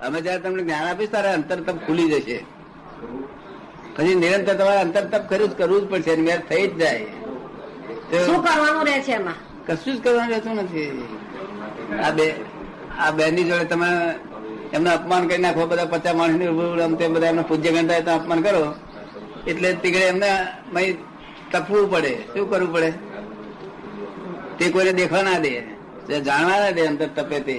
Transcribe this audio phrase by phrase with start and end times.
[0.00, 2.38] અમે જયારે તમને જ્ઞાન આપીશ ત્યારે અંતર તપ ખુલી જશે.
[3.96, 7.06] પછી નિરંતર તમારે અંતર તપ કર્યું જ કરવું જ પડશે મેર થઈ જ જાય.
[8.26, 9.38] શું કરવાનું રહે છે એમાં?
[9.66, 11.08] કશું જ કરવાનું રહેતું નથી.
[12.04, 12.26] આ બે
[12.98, 13.88] આ બેનની જોડે તમે
[14.72, 18.74] એમને અપમાન કરી નાખો બધા પચાસ માણસની તેમ બધા એમને પૂજ્ય ગણતા તો અપમાન કરો.
[19.46, 20.30] એટલે તીકડે એમને
[21.52, 22.12] તપવું પડે.
[22.32, 22.90] શું કરવું પડે?
[24.58, 25.52] તે કોઈને દેખવા ના દે.
[26.20, 27.56] જાણવા ના દે અંતર તપે તે.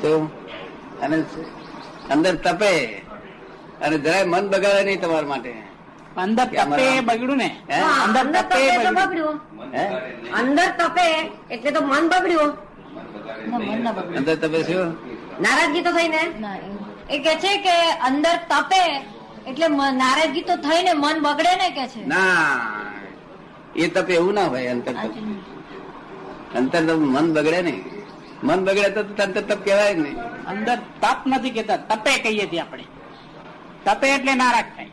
[0.00, 0.10] તો
[1.04, 1.22] અને
[2.10, 2.86] અંદર તપે.
[3.82, 5.54] અને જરાય મન બગાડે નહીં તમારા માટે.
[6.16, 7.56] અંદર તપે બગડ્યું ને?
[8.04, 9.34] અંદર તપે બગડ્યું.
[10.32, 12.48] અંદર તપે એટલે તો મન બગડ્યું.
[13.50, 14.16] ના, મન ના બગડે.
[14.16, 14.92] અંદર તપે શું?
[15.42, 16.22] નારાજગી તો થઈ ને?
[17.10, 18.96] એ- કે છે કે અંદર તપે
[19.50, 22.06] એટલે નારાજગી તો થઈને મન બગડે ને કે છે?
[22.06, 22.16] ના
[23.76, 25.10] એ તપે એવું ના હોય અંતર તપ.
[26.56, 28.03] અંતર તપ મન બગડે નહીં.
[28.46, 30.16] મન બગડે તો તંત્ર તપ કહેવાય નહીં.
[30.50, 32.84] અંદર તપ નથી કેતા તપે કહીએ છીએ આપણે.
[33.86, 34.92] તપે એટલે નારાજ થાય.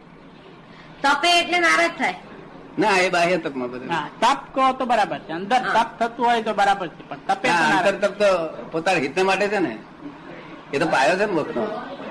[1.04, 2.20] તપે એટલે નારાજ થાય.
[2.82, 3.90] ના એ બાહ્ય તપમાં બધું.
[4.24, 5.32] તપ કહો તો બરાબર છે.
[5.40, 8.30] અંદર તપ થતું હોય તો બરાબર છે પણ તપે તો અંતર તપ તો
[8.72, 9.74] પોતાના હિત માટે છે ને.
[10.74, 11.64] એ તો પાયો છે ને મોક્ષનો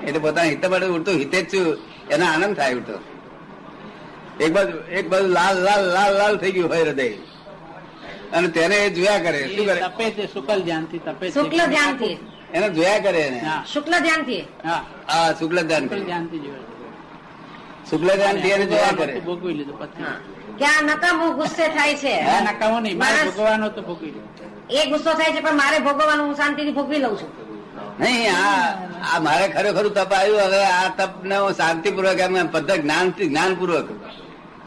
[0.07, 1.67] એટલે પોતાના હિત માટે ઉડતું હિતે જ છું.
[2.13, 2.97] એનો આનંદ થાય ઉડતો.
[4.43, 7.09] એક બાજુ એક બાજુ લાલ લાલ લાલ લાલ થઈ ગયું હોય હૃદય.
[8.35, 9.39] અને તેને એ જોયા કરે.
[9.55, 9.79] શું કરે?
[9.85, 11.33] તપે છે શુકલ ધ્યાનથી તપે છે.
[11.33, 12.17] શુક્લ ધ્યાનથી
[12.53, 13.39] એને જોયા કરે એને.
[13.73, 14.81] શુક્લ ધ્યાનથી હા.
[15.11, 16.69] હા શુક્લ ધ્યાન શુકલ ધ્યાનથી જોયા
[17.89, 19.19] શુક્લ ધ્યાનથી એને જોયા કરે.
[19.19, 20.03] ભોગવી લીધું પછી.
[20.59, 22.15] ક્યાં નકામો ગુસ્સે થાય છે.
[22.49, 22.97] નકામો નહીં.
[22.97, 24.49] મારે ભોગવવાનો તો ભોગવી લીધું.
[24.69, 27.31] એ ગુસ્સો થાય છે પણ મારે ભોગવવાનું હું શાંતિથી ભોગવી લઉં છું.
[27.99, 28.67] નહીં આ
[29.13, 30.41] આ મારે ખરેખર તપ આવ્યું.
[30.45, 33.87] હવે આ તપ ને હું શાંતિપૂર્વક એમ પદ્ધત જ્ઞાન જ્ઞાનપૂર્વક.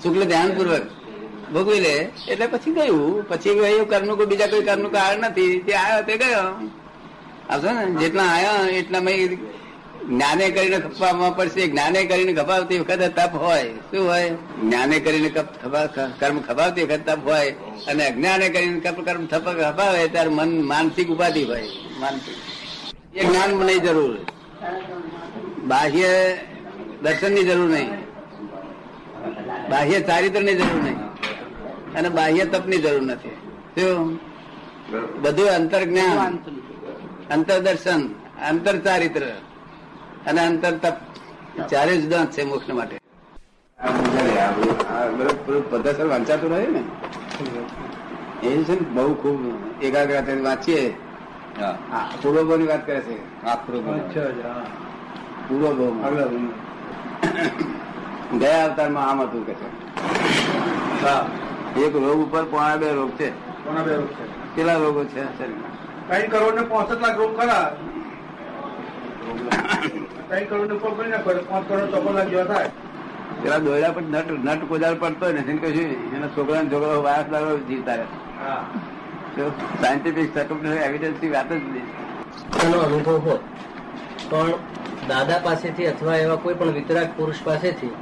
[0.02, 0.84] શુક્લ ધ્યાનપૂર્વક
[1.52, 3.28] ભોગવી લે એટલે પછી ગયું.
[3.28, 5.58] પછી કર્મનું કોઈ બીજા કોઈ કર્મનું કારણ નથી.
[5.58, 6.68] તે આવ્યો, તે ગયો.
[7.50, 9.36] આવશો ને, જેટલા આવ્યા એટલા મેં
[10.08, 11.66] જ્ઞાને કરીને ખપાવવા પડશે.
[11.66, 13.62] જ્ઞાને કરીને ખપાવતી વખતે તપ હોય.
[13.68, 14.30] શું હોય?
[14.62, 15.28] જ્ઞાને કરીને
[16.20, 17.50] કર્મ ખપાવતી વખતે તપ હોય
[17.86, 21.68] અને અજ્ઞાને કરીને કર્મ થપ- ખપાવે ત્યારે મન માનસિક ઉપાધિ હોય.
[22.00, 23.16] માનસિક.
[23.16, 24.18] એ જ્ઞાન નહીં જરૂર.
[25.64, 26.36] બાહ્ય
[27.02, 27.90] દર્શનની જરૂર નહીં.
[29.70, 31.03] બાહ્ય ચારિત્રની જરૂર નહીં.
[31.96, 33.34] અને બાહ્ય તપની જરૂર નથી.
[33.76, 34.18] શું?
[35.22, 36.38] બધું અંતર જ્ઞાન
[38.48, 39.24] અંતર ચારિત્ર
[40.26, 40.96] અને અંતર તપ
[41.70, 42.96] ચારે જુદા છે મોક્ષ માટે.
[45.70, 46.82] પદ્ધતિ વાંચાતું રહે ને?
[48.48, 49.40] એ છે ને બહુ ખૂબ
[49.84, 50.82] એકાગ્રતા વાંચીએ.
[51.92, 53.16] આ પૂર્વભોની વાત કરે છે.
[53.44, 53.92] આ પૂર્વભો
[58.40, 59.68] ગયા અવતારમાં આમ હતું કે છે.
[61.82, 63.28] એક રોગ ઉપર પોણા બે રોગ છે.
[63.64, 64.24] પોણા બે રોગ છે.
[64.54, 65.22] કેટલા રોગો છે
[66.08, 67.66] ત્રણ કરોડ ને પોસઠ લાખ રોગ ખરા?
[70.28, 72.70] ત્રણ કરોડ ને ઉપર ના એટલે પાંચ કરોડ ચોપન લાખ જેવા થાય.
[73.42, 77.52] પેલા દોયડા પર નટ નટ કોદાળ પડતો ને ને કશું એના છોકરા છોકરો વાસ લાગો
[77.68, 78.06] જીતા રહે.
[78.40, 78.62] હા.
[79.80, 81.88] સાયન્ટિફિક સર્કમસ્ટન્સ એવિડન્સની વાત જ નહીં.
[82.64, 83.42] એનો અનુભવ હોત
[84.30, 84.52] પણ
[85.08, 87.92] દાદા પાસેથી અથવા એવા કોઈ પણ વિતરાગ પુરુષ પાસેથી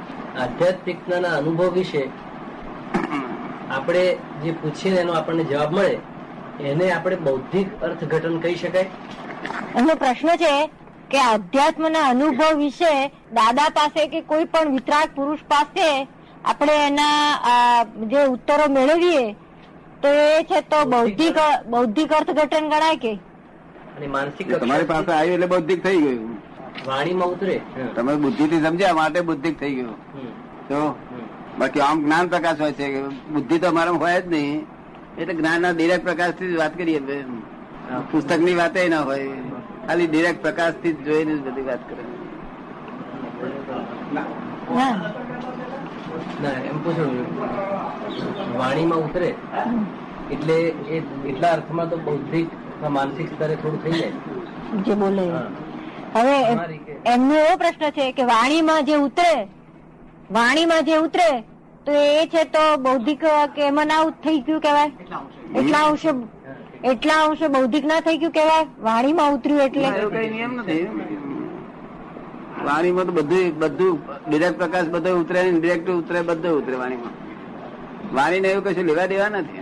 [0.43, 2.03] આધ્યાત્મિકતાના અનુભવ વિશે
[3.83, 5.97] આપણે જે પૂછીએ એનો આપણને જવાબ મળે
[6.71, 8.87] એને આપણે બૌદ્ધિક અર્થઘટન કહી શકાય.
[9.77, 10.51] એમનો પ્રશ્ન છે
[11.09, 12.91] કે અધ્યાત્મના અનુભવ વિશે
[13.33, 15.89] દાદા પાસે કે કોઈ પણ વિતરાગ પુરુષ પાસે
[16.45, 17.83] આપણે એના
[18.13, 19.25] જે ઉત્તરો મેળવીએ
[20.01, 21.37] તો એ છે તો બૌદ્ધિક
[21.69, 23.13] બૌદ્ધિક અર્થઘટન ગણાય કે?
[24.15, 26.39] માનસિક તમારી પાસે આવ્યું એટલે બૌદ્ધિક થઈ ગયું.
[26.87, 27.61] વાણીમાં ઉતરે.
[27.95, 29.95] તમે બુદ્ધિ થી સમજ્યા માટે બુદ્ધિક થઈ ગયું.
[30.69, 30.81] તો.
[31.59, 32.85] બાકી આમ જ્ઞાન પ્રકાશ હોય છે.
[33.33, 34.59] બુદ્ધિ તો અમારા હોય જ નહીં.
[35.19, 36.99] એટલે જ્ઞાનના ડિરેક્ટ પ્રકાશથી વાત કરીએ.
[38.11, 39.27] પુસ્તકની વાત ના હોય.
[39.87, 42.03] ખાલી ડિરેક્ટ પ્રકાશથી જોઈને જ બધી વાત કરે.
[46.69, 47.09] એમ પૂછું
[48.59, 49.29] વાણીમાં ઉતરે
[50.33, 50.57] એટલે
[50.95, 50.97] એ
[51.29, 52.49] એટલા અર્થમાં તો બૌદ્ધિક
[52.97, 54.13] માનસિક સ્તરે થોડું થઈ જાય.
[54.85, 55.25] જે બોલે.
[56.15, 56.35] હવે
[57.13, 59.33] એમનો એવો પ્રશ્ન છે કે વાણીમાં જે ઉતરે
[60.37, 61.29] વાણીમાં જે ઉતરે
[61.85, 63.23] તો એ છે તો બૌદ્ધિક
[63.55, 64.91] કે એમાં ના થઈ ગયું કેવાય
[65.59, 66.11] એટલા અંશે.
[66.91, 69.87] એટલા અંશે બૌદ્ધિક ના થઈ ગયું કેવાય વાણીમાં ઉતર્યું એટલે?
[69.87, 70.85] એવું કઈ નિયમ નથી.
[72.67, 73.95] વાણીમાં તો બધું બધું
[74.27, 77.13] ડિરેક્ટ પ્રકાશ બધો ઉતરે ડિરેક્ટ ઉતરે બધું ઉતરે વાણીમાં.
[78.17, 79.61] વાણીને એવું કશું લેવા દેવા નથી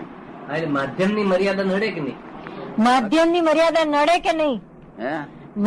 [0.76, 2.18] માધ્યમની મર્યાદા નડે કે નહીં?
[2.86, 4.60] માધ્યમની મર્યાદા નડે કે નહીં?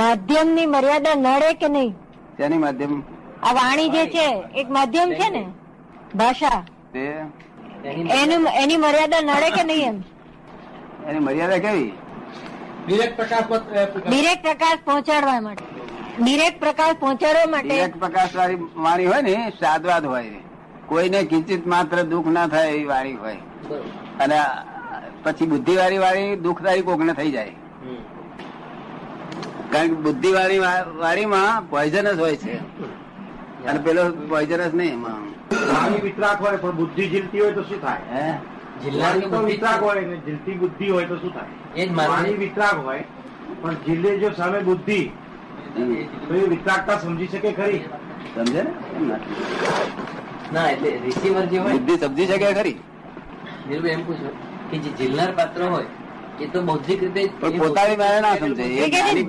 [0.01, 1.93] માધ્યમની મર્યાદા નડે કે નહીં?
[2.39, 2.93] તેની માધ્યમ?
[3.47, 4.27] આ વાણી જે છે
[4.61, 5.43] એક માધ્યમ છે ને?
[6.17, 6.63] ભાષા?
[6.93, 7.05] તે?
[7.85, 9.99] એની એની મર્યાદા નડે કે નહીં એમ?
[11.09, 11.93] એની મર્યાદા કેવી?
[12.87, 13.45] ડિરેક્ટ પ્રકાશ
[14.09, 15.65] ડિરેક્ટ પ્રકાશ પહોંચાડવા માટે.
[16.21, 17.69] ડિરેક્ટ પ્રકાશ પહોંચાડવા માટે.
[17.69, 20.31] તિરક પ્રકાશ વાળી વાણી હોય ને સાદવાદ હોય
[20.87, 23.37] કોઈને કિંચિત માત્ર દુઃખ ના થાય એવી વાણી હોય.
[24.21, 24.41] અને
[25.25, 27.53] પછી બુદ્ધિ વાળી વાળી દુઃખદાયી કોકને થઈ જાય.
[29.73, 30.59] કારણ કે બુદ્ધિ વાળી
[30.99, 32.59] વાળીમાં પોઈઝનસ હોય છે.
[33.69, 35.23] અને પેલો પોઈઝનસ નહીં એમાં.
[35.67, 38.05] વાણી વિતરાક હોય પણ બુદ્ધિ જીલતી હોય તો શું થાય?
[38.15, 38.39] હે?
[38.83, 41.49] જિલ્લાની તો વિતરાક હોય ને જીલતી બુદ્ધિ હોય તો શું થાય?
[41.77, 43.05] એ જ વાણી વિતરાક હોય
[43.63, 45.01] પણ ઝીલે જો સામે બુદ્ધિ
[46.25, 47.83] તો એ વિતરાકતા સમજી શકે ખરી?
[48.35, 48.71] સમજે ને?
[50.53, 50.69] ના.
[50.71, 52.77] એટલે રિસીવર જે હોય બુદ્ધિ સમજી શકે ખરી?
[53.69, 54.31] નિર્ભય એમ પૂછો
[54.71, 55.89] કે જે જીલનાર પાત્ર હોય
[56.41, 58.65] એ તો બૌદ્ધિક રીતે પોતાની મારે ના સમજે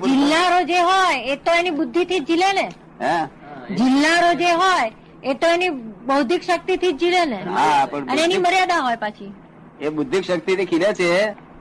[0.04, 2.66] જિલ્લારો જે હોય એ તો એની બુદ્ધિ થી જીલે ને.
[3.00, 3.28] હા,
[3.72, 4.90] જિલ્લારો જે હોય
[5.22, 5.70] એ તો એની
[6.06, 7.40] બૌદ્ધિક શક્તિ થી જીલે ને?
[8.10, 9.32] અને એની મર્યાદા હોય પાછી.
[9.80, 11.08] એ બુદ્ધિક શક્તિથી ખીલે છે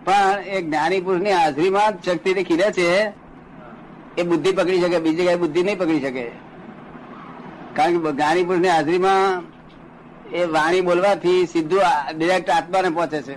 [0.05, 2.87] પણ એ જ્ઞાની પુરુષની હાજરીમાં શક્તિ થી ખીલે છે.
[4.17, 6.25] એ બુદ્ધિ પકડી શકે બીજી જગ્યાએ બુદ્ધિ નહીં પકડી શકે.
[7.75, 9.43] કારણ કે જ્ઞાની પુરુષની હાજરીમાં
[10.33, 11.83] એ વાણી બોલવાથી સીધું
[12.17, 13.35] ડિરેક્ટ આત્માને પહોંચે છે.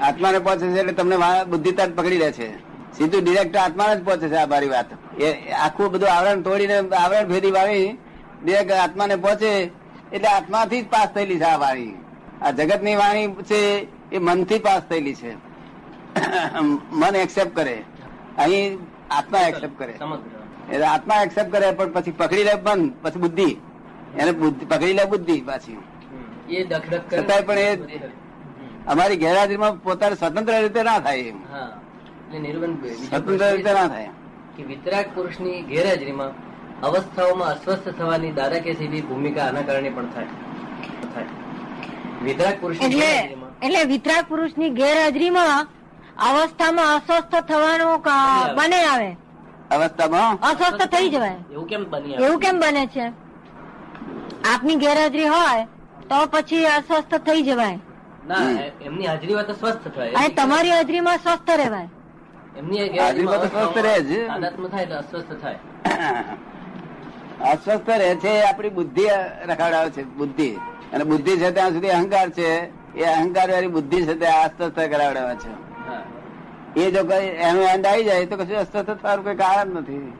[0.00, 1.16] આત્માને પહોંચે છે એટલે તમને
[1.46, 2.48] બુદ્ધિ તરત પકડી લે છે.
[2.96, 4.88] સીધું ડિરેક્ટ આત્માને જ પહોંચે છે આ મારી વાત.
[5.20, 5.26] એ
[5.64, 7.98] આખું બધું આવરણ તોડીને આવરણ ભેદી વાળી
[8.44, 9.50] ડિરેક્ટ આત્માને પહોંચે
[10.12, 11.94] એટલે આત્માથી જ પાસ થયેલી છે આ વાણી.
[12.42, 15.34] આ જગતની વાણી છે એ મનથી પાસ થયેલી છે.
[16.90, 17.82] મન એક્સેપ્ટ કરે.
[18.38, 18.78] અહીં
[19.10, 19.92] આત્મા એક્સેપ્ટ કરે.
[20.72, 23.56] એટલે આત્મા એક્સેપ્ટ કરે પણ પછી પકડી લે મન પછી બુદ્ધિ.
[24.18, 25.78] એને બુદ્ધિ પકડી લે બુદ્ધિ પાછી.
[26.50, 27.76] એ છતાંય પણ એ-
[28.86, 31.42] અમારી ગેરહાજરીમાં પોતાને સ્વતંત્ર રીતે ના થાય એમ.
[32.94, 34.08] સ્વતંત્ર રીતે ના થાય.
[34.56, 36.49] કે વિતરાગ પુરુષની ગેરહાજરીમાં
[36.82, 40.28] અવસ્થાઓમાં અસ્વસ્થ થવાની દાદા કે સીધી ભૂમિકા આના કારણે પણ થાય.
[41.14, 41.28] થાય.
[42.24, 43.10] વિતરાગ પુરુષ એટલે
[43.62, 45.68] એટલે વિતરાગ પુરુષની ગેરહાજરીમાં
[46.28, 48.02] અવસ્થામાં અસ્વસ્થ થવાનું
[48.56, 49.10] બને આવે.
[49.70, 50.38] અવસ્થામાં?
[50.42, 51.38] અસ્વસ્થ થઈ જવાય.
[51.52, 53.06] એવું કેમ બને એવું કેમ બને છે?
[54.44, 55.66] આપની ગેરહાજરી હોય
[56.08, 57.78] તો પછી અસ્વસ્થ થઈ જવાય.
[58.26, 58.44] ના
[58.82, 60.12] એમની હાજરી હોય તો સ્વસ્થ થાય.
[60.14, 61.88] અને તમારી હાજરીમાં સ્વસ્થ રહેવાય.
[62.56, 65.58] એમની હાજરીમાં તો સ્વસ્થ રહે છે તાદાત્મ્ય થાય તો અસ્વસ્થ થાય.
[67.44, 69.06] અસ્વસ્થ રહે છે એ આપણી બુદ્ધિ
[69.46, 70.58] રખાડાવે છે બુદ્ધિ.
[70.92, 72.48] અને બુદ્ધિ છે ત્યાં સુધી અહંકાર છે
[72.94, 75.50] એ અહંકાર વાળી બુદ્ધિ છે તે અસ્વસ્થ કરાવડાવે છે.
[76.76, 80.12] એ જો કઈ એનો એન્ડ આવી જાય તો કશું અસ્વસ્થ થવાનું કોઈ કારણ નથી.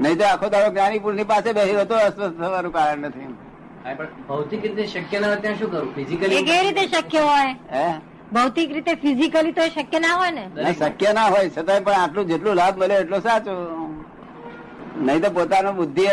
[0.00, 3.34] નહીં તો આખો દાડો જ્ઞાની પુરુષની પાસે બેસી રહ્યો તો અસ્વસ્થ થવાનું કારણ નથી
[4.28, 5.94] ભૌતિક રીતે શક્ય ના હોય ત્યાં શું કરવું?
[5.94, 7.56] ફિઝિકલી કેવી રીતે શક્ય હોય?
[7.72, 7.94] હે?
[8.32, 10.74] ભૌતિક રીતે ફિઝિકલી તો શક્ય ના હોય ને?
[10.78, 13.50] શક્ય ના હોય છતાંય પણ આટલું જેટલું લાભ મળે એટલો સાચો.
[14.96, 16.06] નહીં તો પોતાનો બુદ્ધિ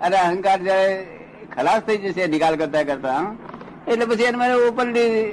[0.00, 1.06] અને અહંકાર જયારે
[1.56, 3.36] ખલાસ થઈ જશે નિકાલ કરતા કરતા
[3.88, 5.30] એટલે પછી એને મને ઓપનલી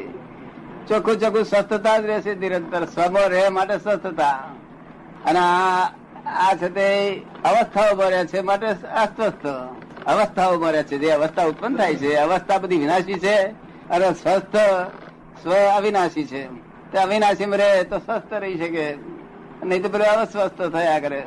[0.88, 4.32] ચોખ્ખું ચોખ્ખું સ્વસ્થતા જ રહેશે નિરંતર સ્વમો રહે માટે સ્વસ્થતા.
[5.26, 5.90] અને આ
[6.26, 9.46] આ છે તે અવસ્થાઓ મરે છે માટે અસ્વસ્થ.
[10.06, 13.46] અવસ્થાઓ મરે છે, જે અવસ્થા ઉત્પન્ન થાય છે, અવસ્થા બધી વિનાશી છે
[13.90, 14.56] અને સ્વસ્થ,
[15.44, 16.48] સ્વ અવિનાશી છે.
[16.92, 18.96] તે અવિનાશી રહે તો સ્વસ્થ રહી શકે.
[19.64, 21.24] નહીં તો પેલું અસ્વસ્થ થયા કરે.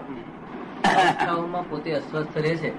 [0.84, 2.72] અવસ્થાઓમાં પોતે અસ્વસ્થ રહે છે.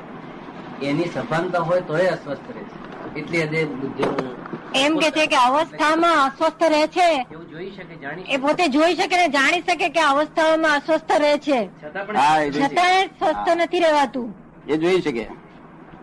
[0.85, 2.89] એની સભાનતા હોય તોય અસ્વસ્થ રહે છે.
[3.19, 4.39] એટલી હદે બુદ્ધિનું
[4.75, 7.09] એમ કે છે કે અવસ્થામાં અસ્વસ્થ રહે છે.
[7.31, 11.37] એવું જોઈ શકે જાણી એ પોતે જોઈ શકે ને જાણી શકે કે અવસ્થાઓમાં અસ્વસ્થ રહે
[11.37, 11.59] છે.
[11.83, 14.33] છતાં પણ એ છતાંય સ્વસ્થ નથી રહેવાતું.
[14.67, 15.27] એ જોઈ શકે.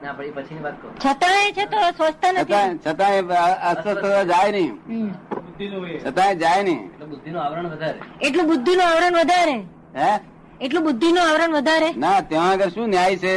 [0.02, 0.12] ના
[1.06, 2.52] છતાંય છે તો સ્વસ્થ નથી.
[2.52, 3.20] છતાં છતાંય
[3.74, 4.72] અસ્વસ્થ જાય નહીં.
[6.06, 6.84] છતાંય જાય નહીં.
[6.84, 7.98] એટલું બુદ્ધિનું આવરણ વધારે.
[8.20, 9.56] એટલું બુદ્ધિનું આવરણ વધારે.
[9.98, 10.20] હે?
[10.60, 11.92] એટલું બુદ્ધિનું આવરણ વધારે?
[11.96, 13.34] ના ત્યાં આગળ શું ન્યાય છે?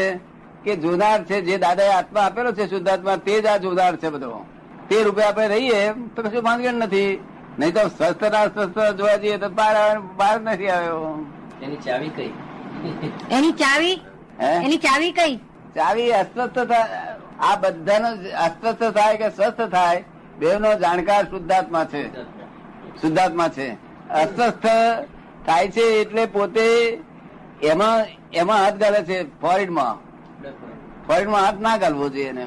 [0.64, 4.46] કે જોનાર છે જે દાદાએ આત્મા આપેલો છે શુદ્ધાત્મા તે જ આ જોનાર છે બધો.
[4.90, 7.24] તે રૂપે આપણે રહીએ તો કશું ભાનગડ નથી.
[7.60, 11.26] નહીં તો સ્વસ્થ ના સ્વસ્થ જોવા જઈએ તો બહાર બહાર નથી આવ્યો.
[11.62, 12.34] એની ચાવી કઈ?
[13.32, 14.02] એની ચાવી?
[14.40, 15.36] એની ચાવી કઈ?
[15.76, 18.08] ચાવી અસ્વસ્થ થાય આ બધાનો
[18.38, 20.04] અસ્વસ્થ થાય કે સ્વસ્થ થાય
[20.40, 22.04] બેવનો જાણકાર શુદ્ધાત્મા છે.
[23.02, 23.70] શુદ્ધાત્મા છે.
[24.10, 24.66] અસ્વસ્થ
[25.46, 27.00] થાય છે એટલે પોતે
[27.64, 29.96] એમાં એમાં હાથ ગાલે છે ફોરિડમાં
[31.08, 32.46] ફોરિડમાં હાથ ના ગાલવો જોઈએ એને.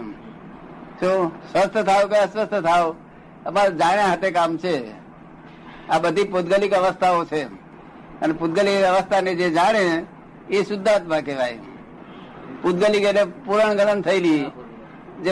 [1.01, 2.97] શું સ્વસ્થ થાવ કે અસ્વસ્થ થાવ
[3.47, 4.91] અમારે જાણ્યા હાથે કામ છે.
[5.89, 7.43] આ બધી પૂતગલિક અવસ્થાઓ છે.
[8.21, 10.05] અને પૂતગલિક અવસ્થાને જે જાણે,
[10.51, 11.59] એ શુદ્ધાત્મા કહેવાય.
[12.63, 14.47] પૂતગલિક એટલે પૂરણ ગલન થયેલી.
[15.23, 15.31] જે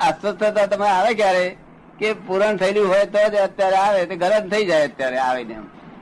[0.00, 1.56] અસ્વસ્થતા તમે આવે ક્યારે?
[1.98, 5.56] કે પૂરણ થયેલું હોય તો જ અત્યારે આવે, તો ગલન થઈ જાય અત્યારે આવીને.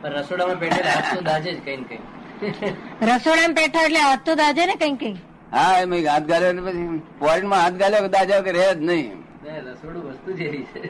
[0.05, 1.99] રસોડામાં પેટેલ દાજે કઈ કઈ.
[2.43, 5.17] રસોડામાં બેઠા એટલે હાથ તો દાજે ને કઈ કઈ
[5.55, 9.19] હા એમ હાથ ગાલ્યો પછી ફોરેનમાં હાથ ગાલ્યો દાજા કે રહે જ નહીં.
[9.67, 10.83] રસોડું વસ્તુ જેવી છે.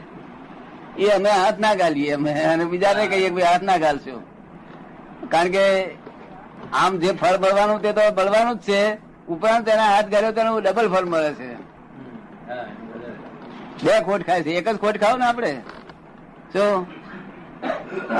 [1.03, 4.17] એ અમે હાથ ના ગાલીએ અમે અને બીજાને કહીએ કે હાથ ના ગાલશો.
[5.35, 5.65] કારણ કે
[6.81, 8.81] આમ જે ફળ મળવાનું તે તો મળવાનું જ છે.
[9.33, 11.49] ઉપરાંત તેના હાથ ગાળ્યો તેનું ડબલ ફળ મળે છે.
[13.85, 14.51] બે ખોટ ખાય છે.
[14.59, 15.53] એક જ ખોટ ખાવ ને આપડે
[16.53, 16.71] શું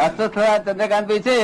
[0.05, 1.39] અસ્વસ્થ ચંદ્રકાંત ભાઈ છે.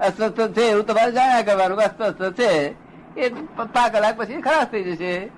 [0.00, 2.74] અસ્વસ્થ છે એવું તમારે જાણ્યા કરવાનું અસ્વસ્થ છે.
[3.16, 5.30] એ પાંચ કલાક પછી ખરાબ થઈ જશે.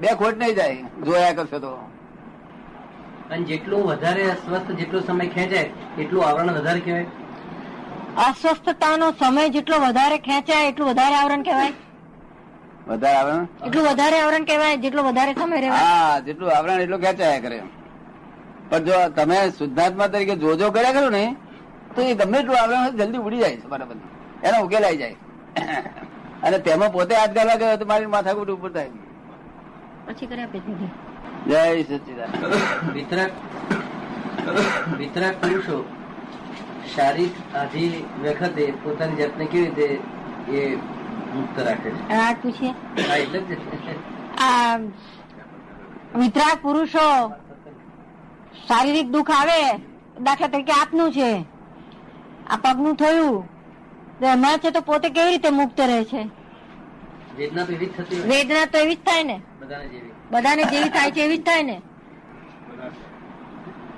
[0.00, 0.74] બે ખોટ નહીં જાય.
[1.04, 1.78] જોયા કરશો તો.
[3.30, 7.06] અને જેટલું વધારે અસ્વસ્થ જેટલો સમય ખેંચાય એટલું આવરણ વધારે કહેવાય.
[8.16, 11.72] અસ્વસ્થતાનો સમય જેટલો વધારે ખેંચાય એટલું વધારે આવરણ કહેવાય.
[12.88, 13.48] વધારે આવરણ?
[13.66, 15.78] એટલું વધારે આવરણ કહેવાય જેટલો વધારે સમય રહેવાય.
[15.78, 17.62] હા જેટલું આવરણ એટલું ખેંચાયા કરે.
[18.70, 21.36] પણ જો તમે શુદ્ધાત્મા તરીકે જોજો કર્યા કરો ને
[21.94, 23.96] તો એ ગમે એટલું આવે જલ્દી ઉડી જાય છે બરાબર
[24.42, 25.16] એનો ઉકેલાઈ જાય.
[26.42, 28.92] અને તેમાં પોતે હાથ ગાલા ગયો તો મારી માથાકૂટ ઉપર થાય.
[30.06, 30.90] પછી કરી આપે દીદી
[31.48, 32.30] જય સચિદાન
[32.94, 33.32] વિતરાક
[35.00, 35.76] વિતરાક પુરુષો
[36.94, 39.86] શારીરિક આધી વખતે પોતાની જાતને કેવી રીતે
[40.58, 40.78] એ
[41.34, 42.02] મુક્ત રાખે છે?
[42.16, 42.72] આ પૂછીએ
[43.20, 43.50] એટલે જ
[44.48, 44.74] આ
[46.22, 47.06] વિતરાગ પુરુષો
[48.66, 49.60] શારીરિક દુઃખ આવે
[50.26, 51.30] દાખલા તરીકે આપનું છે.
[52.46, 53.44] આ પગનું થયું.
[54.20, 56.28] હમણાં એમાં છે તો પોતે કેવી રીતે મુક્ત રહે છે?
[57.36, 59.42] વેદના તો એવી જ થતી વેદના તો એવી જ થાય ને?
[60.30, 60.90] બધાને જેવી.
[60.90, 61.82] થાય છે એવી જ થાય ને?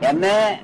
[0.02, 0.58] એમને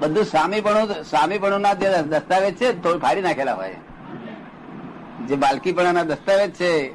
[0.00, 3.78] બધું સામીપણું સામીપણું ના જે દસ્તાવેજ છે થોડું ફાડી નાખેલા હોય.
[5.28, 6.92] જે બાલકીપણાના દસ્તાવેજ છે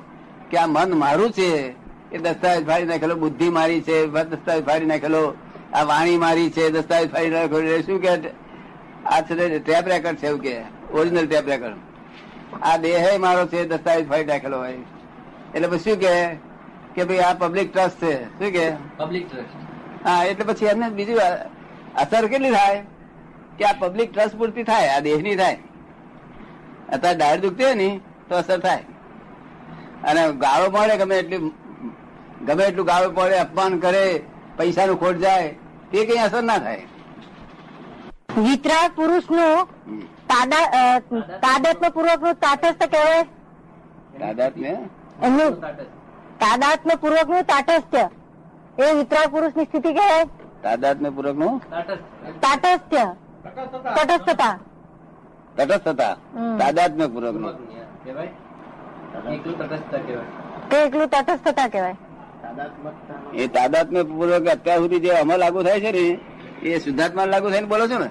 [0.49, 1.75] કે આ મન મારું છે
[2.11, 5.35] એ દસ્તાવેજ ફાડી નાખેલો બુદ્ધિ મારી છે દસ્તાવેજ ફાડી નાખેલો
[5.73, 8.31] આ વાણી મારી છે દસ્તાવેજ ફાડી નાખેલો શું કે
[9.05, 10.55] આ છે ટેપ રેકર્ડ છે એવું કે
[10.93, 11.77] ઓરિજિનલ ટેપ રેકર્ડ
[12.61, 14.77] આ દેહ મારો છે દસ્તાવેજ ફાડી રાખેલો હોય.
[15.55, 16.13] એટલે પછી શું કે
[16.95, 18.13] કે ભાઈ આ પબ્લિક ટ્રસ્ટ છે.
[18.39, 18.65] શું કે?
[18.97, 21.19] પબ્લિક ટ્રસ્ટ હા એટલે પછી એમને બીજું
[21.95, 22.83] અસર કેટલી થાય?
[23.57, 25.57] કે આ પબ્લિક ટ્રસ્ટ પૂરતી થાય આ દેહની થાય.
[26.93, 28.83] અત્યારે ડાયર દુખતી હોય ને તો અસર થાય.
[30.03, 31.51] અને ગાળો પડે ગમે એટલી
[32.45, 34.21] ગમે એટલું ગાળો પડે અપમાન કરે
[34.57, 35.49] પૈસાનું ખોટ જાય
[35.91, 36.81] તે કઈ અસર ના થાય.
[38.35, 39.67] વિતરાગ પુરુષનું
[40.29, 40.99] તાદા
[41.43, 43.23] તાદાત્મ્ય પૂર્વકનું તાટસ્થ કહેવાય?
[44.19, 44.73] તાદાત્મ્ય?
[45.23, 45.53] એમનું
[46.39, 48.05] તાદાત્મ્ય પૂર્વકનું તાટસ્થ્ય
[48.77, 50.25] એ વિતરાગ પુરુષની સ્થિતિ કહેવાય?
[50.63, 51.61] તાદાત્મ્ય પૂર્વકનું
[52.41, 53.05] તાટસ્થ્ય
[53.97, 54.53] તટસ્થતા.
[55.57, 56.15] તટસ્થતા.
[56.59, 57.07] તાદાત્મ્ય.
[57.07, 57.53] પૂર્વકનું
[60.81, 61.69] એકલું તટસ્થતા કહેવાય.
[61.71, 61.95] કહેવાય
[63.33, 66.03] એ તાદાત્મ્ય પૂર્વક અત્યાર સુધી જે અમલ લાગુ થાય છે ને
[66.63, 68.09] એ શુદ્ધાત્મા લાગુ થઈને બોલો છો ને?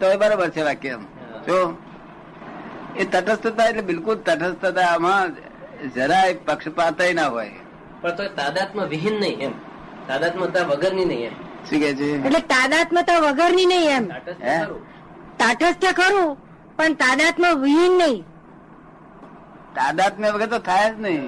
[0.00, 0.98] તો બરોબર છે વાક્ય
[1.46, 1.58] જો
[2.96, 5.36] એ તટસ્થતા એટલે બિલકુલ તટસ્થતા આમાં
[5.94, 7.50] જરાય પક્ષપાત ના હોય.
[8.02, 9.54] પણ તો તાદાત્મ વિહીન નહીં એમ.
[10.08, 11.34] તાદાત્મતા વગરની નહીં એમ.
[11.68, 12.08] શું કે છે?
[12.26, 14.04] એટલે તાદાત્મતા વગરની નહીં એમ.
[14.08, 14.80] તાટસ્થ ખરું.
[15.38, 16.36] તાટસ્થ્ય ખરું
[16.76, 18.24] પણ તાદાત્મ્ય વિહીન નહીં.
[19.74, 21.24] તાદાત્મ્ય વગર તો થાય જ નહીં.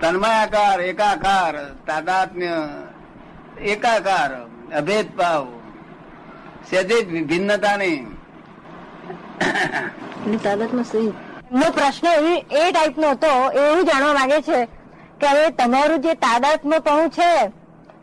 [0.00, 1.54] તન્મયાકાર એકાકાર
[1.86, 2.54] તાદાત્મ્ય
[3.60, 4.30] એકાકાર
[4.78, 5.46] અભેદ ભાવ
[7.30, 8.06] ભિન્નતા નહીં
[11.52, 12.10] એમનો પ્રશ્ન એ
[12.50, 14.58] એ ટાઈપનો હતો એવું જાણવા માંગે છે
[15.20, 17.32] કે હવે તમારું જે તાદાત્મ્ય પણ છે,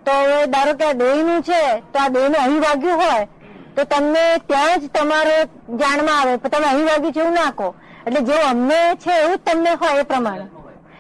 [0.06, 3.28] તો હવે ધારો કે આ દેહનું છે, તો આ દેહને અહીં વાગ્યું હોય,
[3.76, 5.38] તો તમને ત્યાં જ તમારે
[5.82, 7.68] જાણમાં આવે તમે અહીં વાગ્યું છે એવું નાખો
[8.06, 10.46] એટલે જે અમને છે એવું જ તમને હોય એ પ્રમાણે.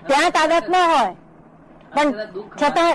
[0.07, 1.11] ત્યાં તાદાત્મ્ય હોય.
[1.95, 2.09] પણ
[2.59, 2.93] છતાં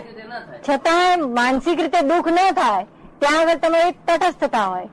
[0.66, 2.86] છતાં માનસિક રીતે દુઃખ ન થાય
[3.20, 4.88] ત્યાં આગળ તમે એક તટસ્થતા હોય.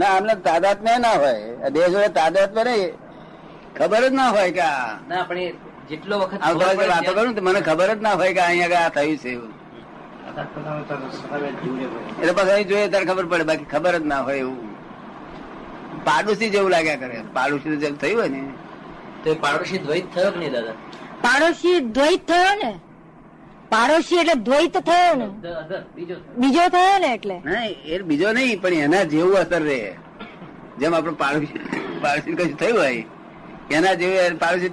[0.00, 1.70] ના અમને તાદાત્મ્ય ના હોય.
[1.76, 2.92] દેશ હોય તાદાત્મ્ય નહીં.
[3.78, 4.68] ખબર જ ના હોય કે
[5.12, 5.54] ના પણ
[5.88, 6.40] જેટલો વખત
[6.92, 9.52] વાતો કરું મને ખબર જ ના હોય કે અહીંયા આ થયું છે એવું.
[12.20, 13.44] એટલે પછી અહીં જોઈએ ત્યારે ખબર પડે.
[13.50, 14.68] બાકી ખબર જ ના હોય એવું.
[16.06, 17.18] પાડોશી જેવું લાગ્યા કરે.
[17.36, 18.42] પાડોશી જેવું થયું હોય ને.
[19.24, 20.76] તો એ પાડોશી દ્વૈત થયો કે નહીં દાદા?
[21.26, 22.72] પાડોશી દ્વૈત થયો ને.
[23.72, 25.26] પાડોશી એટલે દ્વૈત થયો ને?
[25.44, 25.76] The
[26.40, 26.96] બીજો થયો.
[27.04, 27.36] ને એટલે?
[27.92, 29.80] એ બીજો નહીં પણ એના જેવું અસર રહે.
[30.78, 31.60] જેમ આપણે પાડોશી
[32.02, 33.04] પાડોશી કશું થયું હોય
[33.76, 34.72] એના જેવું પાડોશી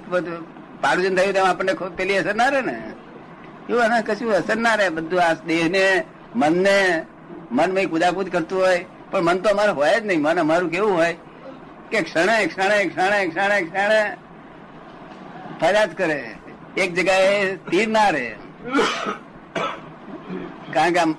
[0.82, 2.76] પાડોશી થયું તેમ આપણને પેલી અસર ના રહે ને.
[3.70, 4.86] એવું એના કશું અસર ના રહે.
[4.96, 5.84] બધું આ દેહને
[6.42, 6.76] મનને
[7.56, 8.80] મનમાં કુદાકુદ કરતું હોય
[9.10, 10.20] પણ મન તો અમારે હોય જ નહીં.
[10.26, 11.14] મન અમારું કેવું હોય
[11.90, 14.02] કે ક્ષણે ક્ષણે ક્ષણે ક્ષણે ક્ષણે
[15.60, 16.20] ફર્યા જ કરે.
[16.82, 18.28] એક જગ્યાએ સ્થિર ના રહે.
[20.74, 21.12] કારણ કે આમ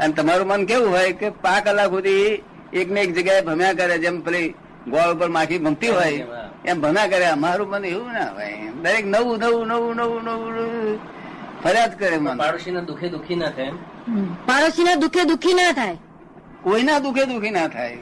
[0.00, 2.42] અને તમારું મન કેવું હોય કે પાંચ કલાક સુધી
[2.80, 4.54] એક ને એક જગ્યાએ ભમ્યા કરે જેમ પેલી
[4.92, 6.26] ગોળ ઉપર માખી ભમતી હોય
[6.64, 7.26] એમ ભમ્યા કરે.
[7.26, 8.70] અમારું મન એવું ના હોય.
[8.82, 10.98] દરેક નવું નવું નવું નવું નવું
[11.62, 12.36] ફરિયાદ કરે મન.
[12.38, 13.72] પાડોશીના દુઃખે દુઃખી ના થાય
[14.46, 15.96] પાડોશી ના દુઃખે દુઃખી ના થાય.
[16.62, 17.98] કોઈના દુઃખે દુખી ના થાય.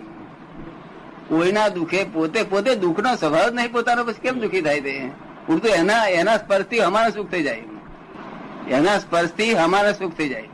[1.28, 4.94] કોઈના દુખે પોતે પોતે દુઃખનો સ્વભાવ જ નહીં પોતાનો પછી કેમ દુખી થાય તે?
[5.48, 7.64] ઉડતું એના એના સ્પર્શથી અમારા સુખ થઈ જાય.
[8.76, 10.50] એના સ્પર્શથી અમારા સુખ થઈ જાય.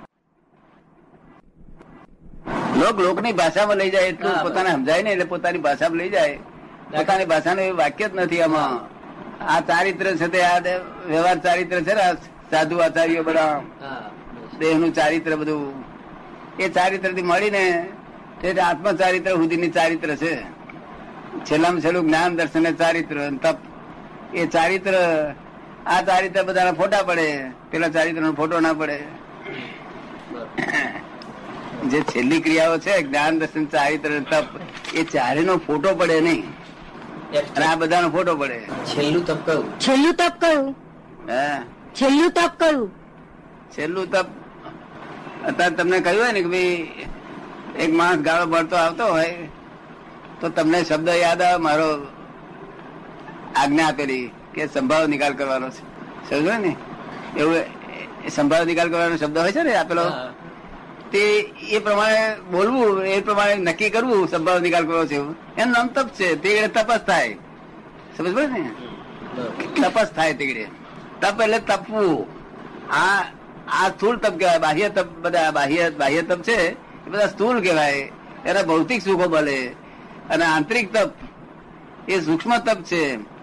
[2.81, 6.39] લોક લોકની ભાષામાં લઈ જાય એટલું પોતાને સમજાય ને એટલે પોતાની ભાષામાં લઈ જાય.
[6.97, 8.73] પોતાની ભાષાનું વાક્ય જ નથી આમાં.
[9.53, 10.59] આ ચારિત્ર છે તે આ
[11.11, 12.07] વ્યવહાર ચારિત્ર છે ને
[12.51, 13.55] સાધુ આચાર્ય બધા
[14.61, 15.65] દેહનું ચારિત્ર બધું.
[16.65, 17.65] એ ચારિત્રથી મળીને
[18.41, 20.35] તે આત્મ ચારિત્ર સુધીની ચારિત્ર છે.
[21.47, 23.59] છેલ્લામાં છેલ્લું જ્ઞાન દર્શન ચારિત્ર અને તપ.
[24.41, 24.95] એ ચારિત્ર
[25.87, 27.27] આ ચારિત્ર બધાના ફોટા પડે.
[27.71, 28.99] પેલા ચારિત્ર નો ફોટો ના પડે.
[31.91, 34.47] જે છેલ્લી ક્રિયાઓ છે જ્ઞાન દર્શન ચારિત્ર તપ
[34.95, 36.45] એ ચારે નો ફોટો પડે નહીં.
[37.57, 38.59] અને આ બધાનો ફોટો પડે.
[38.87, 39.67] છેલ્લું તપ કયું?
[39.81, 40.75] છેલ્લું તપ કયું?
[41.29, 41.59] હા?
[41.95, 42.91] છેલ્લું તપ કયું?
[43.77, 44.27] છેલ્લું તપ
[45.47, 47.07] અત્યારે તમને કહ્યું હોય ને કે ભાઈ
[47.79, 49.35] એક માણસ ગાળો ભરતો આવતો હોય
[50.41, 51.89] તો તમને શબ્દ યાદ આવે મારો
[53.57, 54.31] આજ્ઞા આપેલી.
[54.57, 55.83] કે સંભાવ નિકાલ કરવાનો છે.
[56.31, 56.77] સમજો ને?
[57.37, 57.57] એવું
[58.31, 60.05] સંભાવ નિકાલ કરવાનો શબ્દ હોય છે ને આપેલો
[61.13, 61.19] તે
[61.69, 65.37] એ પ્રમાણે બોલવું એ પ્રમાણે નક્કી કરવું સંભાવ નિકાલ કરવો છે એવું.
[65.59, 66.35] એનું નામ તપ છે.
[66.37, 67.37] તે તપસ થાય.
[68.17, 68.71] સમજ પડે ને?
[69.83, 70.69] તપસ થાય તે
[71.21, 72.27] તપ એટલે તપવું.
[72.93, 73.25] આ
[73.69, 74.59] આ સ્થૂળ તપ કહેવાય.
[74.59, 76.73] બાહ્ય તપ બધા બાહ્ય બાહ્ય તપ છે.
[77.07, 78.13] એ બધા સ્થૂળ કહેવાય.
[78.47, 79.67] એના ભૌતિક સુખો મળે.
[80.31, 81.11] અને આંતરિક તપ
[82.09, 83.36] એ સૂક્ષ્મ તપ છે.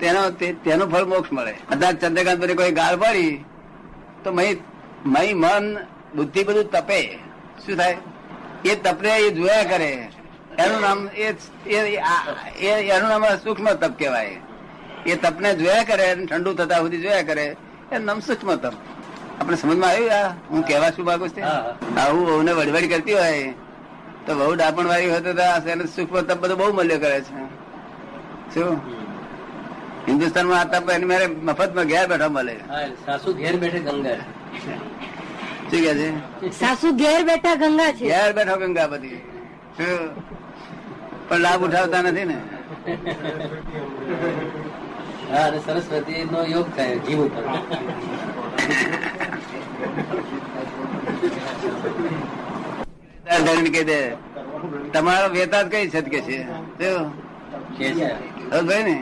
[0.00, 1.52] તેનો તે- તેનું ફળ મોક્ષ મળે.
[1.52, 3.44] અત્યારે ચંદ્રકાંત પર કોઈ ગાળ પડી
[4.24, 5.76] તો મહી મન
[6.16, 7.18] બુદ્ધિ બધું તપે.
[7.66, 7.96] શું થાય?
[8.64, 10.08] એ તપને એ જોયા કરે.
[10.58, 11.32] એનું નામ એ
[11.66, 12.00] એ-
[12.60, 14.36] એ- એનું નામ સૂક્ષ્મ તપ કહેવાય.
[15.06, 17.56] એ તપને જોયા કરે ઠંડુ થતા સુધી જોયા કરે
[17.92, 18.72] એનું નામ સૂક્ષ્મ તપ.
[19.40, 20.28] આપણે સમજમાં આવ્યું આ?
[20.28, 21.44] હું કહેવા શું માંગુ છું.
[22.00, 23.54] આવું વહુને વડવડ કરતી હોય
[24.26, 25.32] તો વહુ ડાપણ વાળી હોય તો
[25.96, 27.46] સૂક્ષ્મ તપ બધું બહુ મૂલ્ય કરે છે.
[28.54, 28.95] શું?
[30.08, 32.54] હિન્દુસ્તાનમાં માં તપ એની મારે મફતમાં ઘેર બેઠા મળે.
[33.06, 34.18] સાસુ ઘેર બેઠે ગંગા
[35.70, 36.08] શું કે છે?
[36.60, 38.06] સાસુ ઘેર બેઠા ગંગા છે.
[38.12, 39.20] ઘેર બેઠો ગંગા બધી
[41.28, 42.38] પણ લાભ ઉઠાવતા નથી ને.
[45.30, 47.44] હા અને સરસ્વતી નો યોગ થાય જીવ ઉપર.
[53.74, 54.00] કહી દે.
[54.92, 56.00] તમારો વેતા કઈ છે?
[56.12, 56.38] કે છે?
[58.68, 58.96] ભાઈ ને?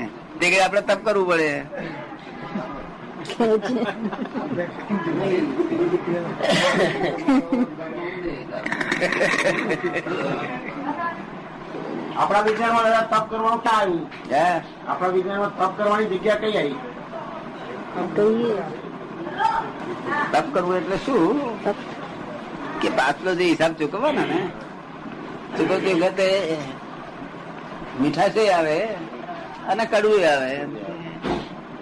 [0.44, 1.50] તે આપણે તપ કરવું પડે.
[12.16, 14.46] આપણા વિજ્ઞાનમાં દાદા તપ કરવાનું ક્યાં આવ્યું હે?
[14.88, 16.78] આપણા વિજ્ઞાનમાં તપ કરવાની જગ્યા કઈ આવી?
[20.32, 21.38] તપ કરવું એટલે શું?
[22.80, 24.40] કે પાછલો જે હિસાબ ચૂકવવાનો ને?
[25.56, 26.28] ચૂકવતી વખતે
[28.00, 28.78] મીઠાશે આવે.
[29.68, 30.60] અને કડવું આવે.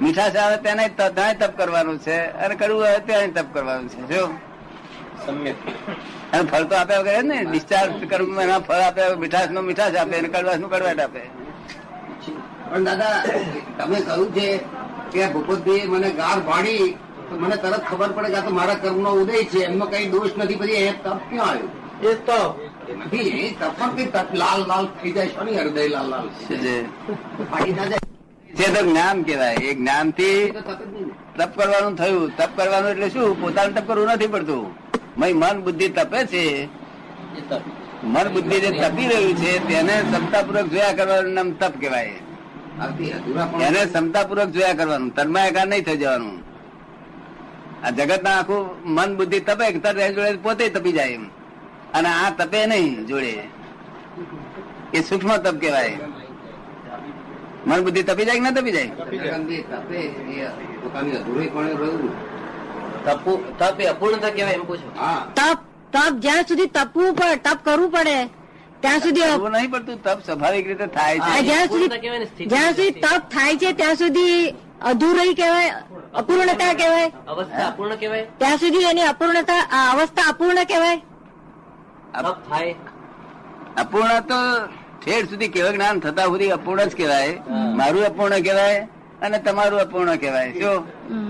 [0.03, 2.19] મીઠાશ આવે તેને ત્યાં તપ કરવાનું છે.
[2.25, 4.15] અને કડવું આવે ત્યાં તપ કરવાનું છે.
[4.15, 4.27] જો.
[5.27, 5.57] સમ્યક.
[6.33, 10.19] અને ફળ તો આપ્યા વગર ને ડિસ્ચાર્જ કરવું એના ફળ આપ્યા વગર મીઠાશનું મીઠાશ આપે
[10.19, 11.21] અને કડવાશનું કડવાટ આપે.
[12.71, 13.23] પણ દાદા
[13.79, 14.57] તમે કહ્યું છે
[15.13, 16.97] કે ભૂપતભાઈ મને ગાર ભાડી
[17.29, 19.65] તો મને તરત ખબર પડે કે આ તો મારા કર્મનો ઉદય છે.
[19.65, 20.55] એમનો કઈ દોષ નથી.
[20.55, 21.71] પછી એ તપ ક્યાં આવ્યું?
[22.03, 22.62] એ તો એ
[22.97, 26.27] નથી એ તપ પણ કઈ તપ લાલ લાલ થઈ જાય છે હૃદય લાલ લાલ.
[26.49, 26.77] શું છે?
[28.75, 30.39] તો જ્ઞાન કહેવાય એ જ્ઞાનથી
[31.39, 32.29] તપ કરવાનું થયું.
[32.39, 33.29] તપ કરવાનું એટલે શું?
[33.41, 34.65] પોતાનું તપ કરવું નથી પડતું.
[35.19, 36.45] મય મન બુદ્ધિ તપે છે.
[38.15, 42.17] મન બુદ્ધિ જે તપી રહ્યું છે તેને ક્ષમતાપૂર્વક જોયા કરવાનું નામ તપ કહેવાય.
[43.67, 45.11] એને ક્ષમતાપૂર્વક જોયા કરવાનું.
[45.17, 46.37] તન્માયાકાર નહીં થઈ જવાનું.
[47.85, 48.63] આ જગત ના આખું
[48.97, 51.25] મન બુદ્ધિ તપે તર પોતે તપી જાય એમ.
[51.97, 53.33] અને આ તપે નહીં જોડે.
[54.97, 55.97] એ સૂક્ષ્મ તપ કહેવાય.
[57.67, 58.91] મન બુદ્ધિ તપી જાય કે ના તપી જાય?
[59.73, 59.99] તપે
[60.37, 60.47] એ
[60.83, 62.11] પોતાની અધૂરી પણ રહ્યું.
[63.07, 65.21] તપુ તપ એ અપૂર્ણતા કહેવાય એમ પૂછો હા.
[65.39, 65.59] તપ
[65.95, 68.17] તપ જ્યાં સુધી તપવું પડે તપ કરવું પડે
[68.83, 71.45] ત્યાં સુધી નહીં પડતું તપ સ્વાભાવિક રીતે થાય આ છે.
[71.49, 72.51] જ્યાં સુધી કહેવાય ને સ્થિતિ.
[72.55, 74.55] જ્યાં સુધી તપ થાય છે ત્યાં સુધી
[74.91, 75.73] અધૂરી કહેવાય
[76.21, 77.09] અપૂર્ણતા કહેવાય.
[77.33, 78.27] અવસ્થા અપૂર્ણ કહેવાય.
[78.41, 80.99] ત્યાં સુધી એની અપૂર્ણતા આ અવસ્થા અપૂર્ણ કહેવાય.
[83.83, 84.39] અપૂર્ણ તો
[85.03, 87.35] ઠેર સુધી કેવા જ્ઞાન થતા સુધી અપૂર્ણ જ કહેવાય.
[87.79, 88.81] મારું અપૂર્ણ કહેવાય
[89.25, 90.51] અને તમારું અપૂર્ણ કહેવાય.
[90.61, 90.79] શું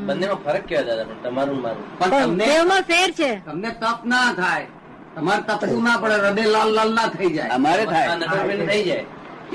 [0.07, 1.85] બંનેમાં ફરક કેવા દાદા પણ તમારું મારું.
[1.99, 2.47] પણ તમને
[2.91, 3.31] ફેર છે.
[3.49, 4.67] તમને તપ ના થાય.
[5.17, 6.17] તમારે તપવું ના પડે?
[6.25, 7.51] હૃદય લાલ લાલ ના થઈ જાય.
[7.57, 8.09] અમારે થાય.
[8.71, 9.05] થઈ જાય.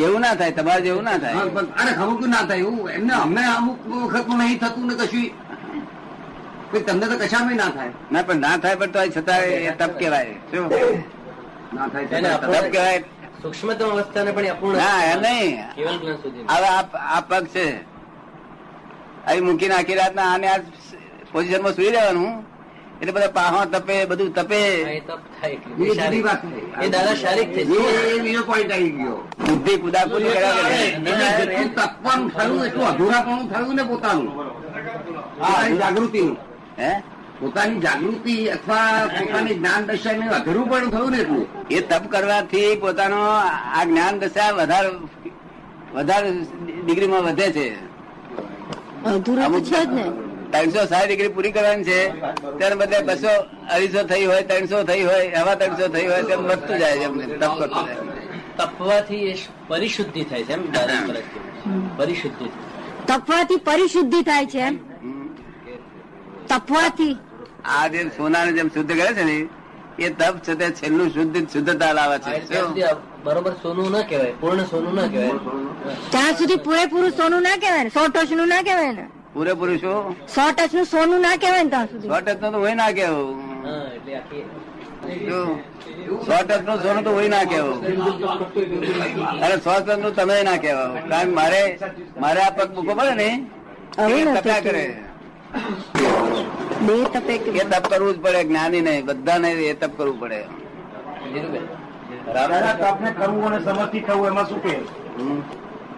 [0.03, 1.35] એવું ના થાય તમારે જેવું ના થાય.
[1.55, 2.89] પણ અરે અમુક ના થાય એવું.
[2.97, 5.27] એમને અમને અમુક વખત નહીં થતું ને કશું.
[6.87, 7.93] તમને તો કશામાં ના થાય.
[8.13, 9.41] ના પણ ના થાય પણ તો છતાં
[9.79, 10.33] તપ કહેવાય.
[10.51, 10.65] શું
[11.75, 13.03] ના થાય
[13.41, 15.55] સૂક્ષ્મતમ અવસ્થાને પણ અપૂર્ણ ના નહીં.
[15.75, 16.83] કેવલ જ્ઞાન સુધી હવે આ
[17.15, 17.65] આ પગ છે.
[19.29, 20.59] અહીં મૂકીને આખી રાતના આને આ
[21.31, 22.33] પોઝિશનમાં સુઈ રહેવાનું.
[23.01, 24.61] એટલે બધા પાહો તપે બધું તપે.
[26.83, 27.65] એ દાદા શારીરિક થઈ
[28.13, 29.19] એ બીજો પોઈન્ટ આવી ગયો.
[29.45, 34.27] બુદ્ધિ કુદાકુદી કર્યા કરે એટલે જેટલું તપવાનું થયું એટલું અધૂરાપણું થયું ને પોતાનું.
[35.39, 36.37] પોતાની જાગૃતિનું.
[36.81, 36.91] હે?
[37.39, 41.45] પોતાની જાગૃતિ અથવા પોતાની જ્ઞાન દશાને અઘરું પણ થયું ને એટલું?
[41.69, 43.19] એ તપ કરવાથી પોતાનો
[43.77, 44.89] આ જ્ઞાન દશા વધારે
[45.95, 46.29] વધારે
[46.85, 47.67] ડિગ્રીમાં વધે છે.
[50.51, 51.99] ત્રણસો સાત ડિગ્રી પૂરી કરવાની છે.
[52.57, 53.31] ત્યારે બધા બસો
[53.73, 57.25] અઢીસો થઈ હોય ત્રણસો થઈ હોય હવા ત્રણસો થઈ હોય તેમ વધતું જાય છે એમને
[57.41, 58.03] તપ કરતું જાય
[58.59, 59.33] તપવાથી એ
[59.69, 60.63] પરિશુદ્ધિ થાય છે એમ
[61.97, 62.47] પરિશુદ્ધિ
[63.09, 64.75] તપવાથી પરિશુદ્ધિ થાય છે એમ.
[66.49, 67.15] તપવાથી
[67.75, 69.37] આ જે સોનાને જેમ શુદ્ધ કરે છે ને
[70.05, 72.31] એ તપ છે તે છેલ્લું શુદ્ધ શુદ્ધતા લાવે છે.
[73.25, 75.35] બરોબર સોનું ના કહેવાય પૂર્ણ સોનું ના કહેવાય.
[76.11, 79.05] ત્યાં સુધી પૂરેપૂરું સોનું ના કહેવાય ને સો ટચનું ના કહેવાય ને.
[79.33, 80.15] પૂરેપૂરું શું?
[80.35, 82.09] સો ટચનું સોનું ના કહેવાય ને ત્યાં સુધી.
[82.11, 82.91] સો ટચ તો હોય ના
[85.29, 85.49] શું?
[86.27, 87.77] સો ટચનું સોનું તો હોય ના કેવું
[89.43, 91.61] અરે સો ટચનું તમે ના કહેવાય કારણ મારે
[92.23, 93.29] મારે આ પગ મૂકવો પડે ને
[94.39, 94.85] તપ્યા કરે.
[96.87, 100.39] બે તપે કે એ તપ કરવું જ પડે જ્ઞાની નહીં બધાને એ તપ કરવું પડે.
[102.81, 104.81] તપને કરવું અને સમજથી થવું એમાં શું ફેર?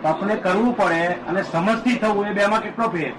[0.04, 3.12] તપને કરવું પડે અને સમજથી થવું એ બેમાં કેટલો ફેર?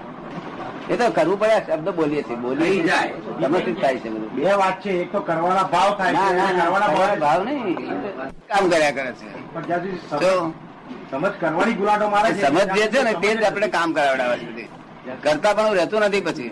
[0.89, 3.13] એ તો કરવું પડે શબ્દ બોલીએ છીએ બોલી જાય.
[3.41, 4.31] સમજથી થાય છે બધું.
[4.35, 7.77] બે વાત છે એક તો કરવાના ભાવ થાય છે કરવાના ભાવ ભાવ નહીં.
[8.49, 9.29] કામ કર્યા કરે છે.
[9.53, 10.51] પણ જ્યાં સુધી
[11.11, 15.53] સમજ કરવાની ગુલાટો મારે સમજ જે છે ને તે જ આપણે કામ કરાવડાવે છે કરતા
[15.57, 16.51] પણ રહેતું નથી પછી.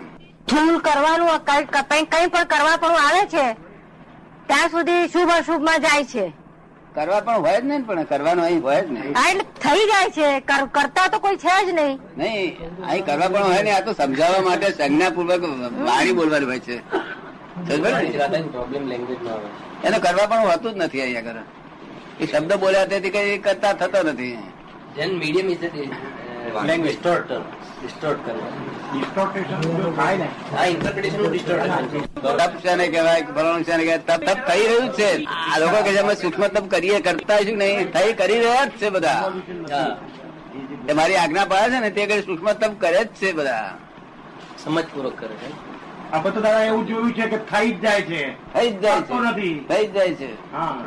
[0.50, 3.46] સ્થૂલ કરવાનું કઈ પણ કરવા પણ આવે છે
[4.48, 6.24] ત્યાં સુધી શુભ અશુભમાં જાય છે.
[6.94, 9.12] કરવા પણ હોય જ નહીં પણ કરવાનું અહીં હોય જ નહીં.
[9.24, 10.28] એટલે થઈ જાય છે.
[10.76, 11.96] કરતા તો કોઈ છે જ નહીં.
[12.16, 12.48] નહીં
[12.88, 15.42] અહીં કરવા પણ હોય ને આ તો સમજાવવા માટે સંજ્ઞાપૂર્વક
[15.86, 16.76] વાણી બોલવાની હોય છે.
[19.84, 21.42] એને કરવા પણ હોતું જ નથી અહીંયા આગળ.
[22.20, 24.38] એ શબ્દ બોલ્યા તેથી કઈ કરતા થતો નથી
[24.96, 25.64] જેન મીડિયમ ઇઝ
[26.68, 26.96] લેંગ્વેજ
[27.82, 28.46] ડિસ્ટોર્ટ કરવા
[32.86, 33.98] કહેવાય ફલાણું કહેવાય?
[33.98, 35.24] તપ તપ થઈ રહ્યું છે.
[35.24, 37.92] આ લોકો કે અમે સૂક્ષ્મ તપ કરીએ કરતા શું નહીં?
[37.92, 39.32] થઈ કરી રહ્યા જ છે બધા.
[40.88, 43.78] એ મારી આજ્ઞા પાડે છે ને તે કઈ સૂક્ષ્મ તપ કરે જ છે બધા.
[44.64, 45.70] સમજપૂર્વક કરે છે.
[46.12, 48.54] આ બધું દાદા એવું જોયું છે કે થઈ જ જાય છે.
[48.54, 49.68] થઈ જ જાય છે.
[49.68, 50.52] થઈ જ જાય છે.
[50.52, 50.84] હા.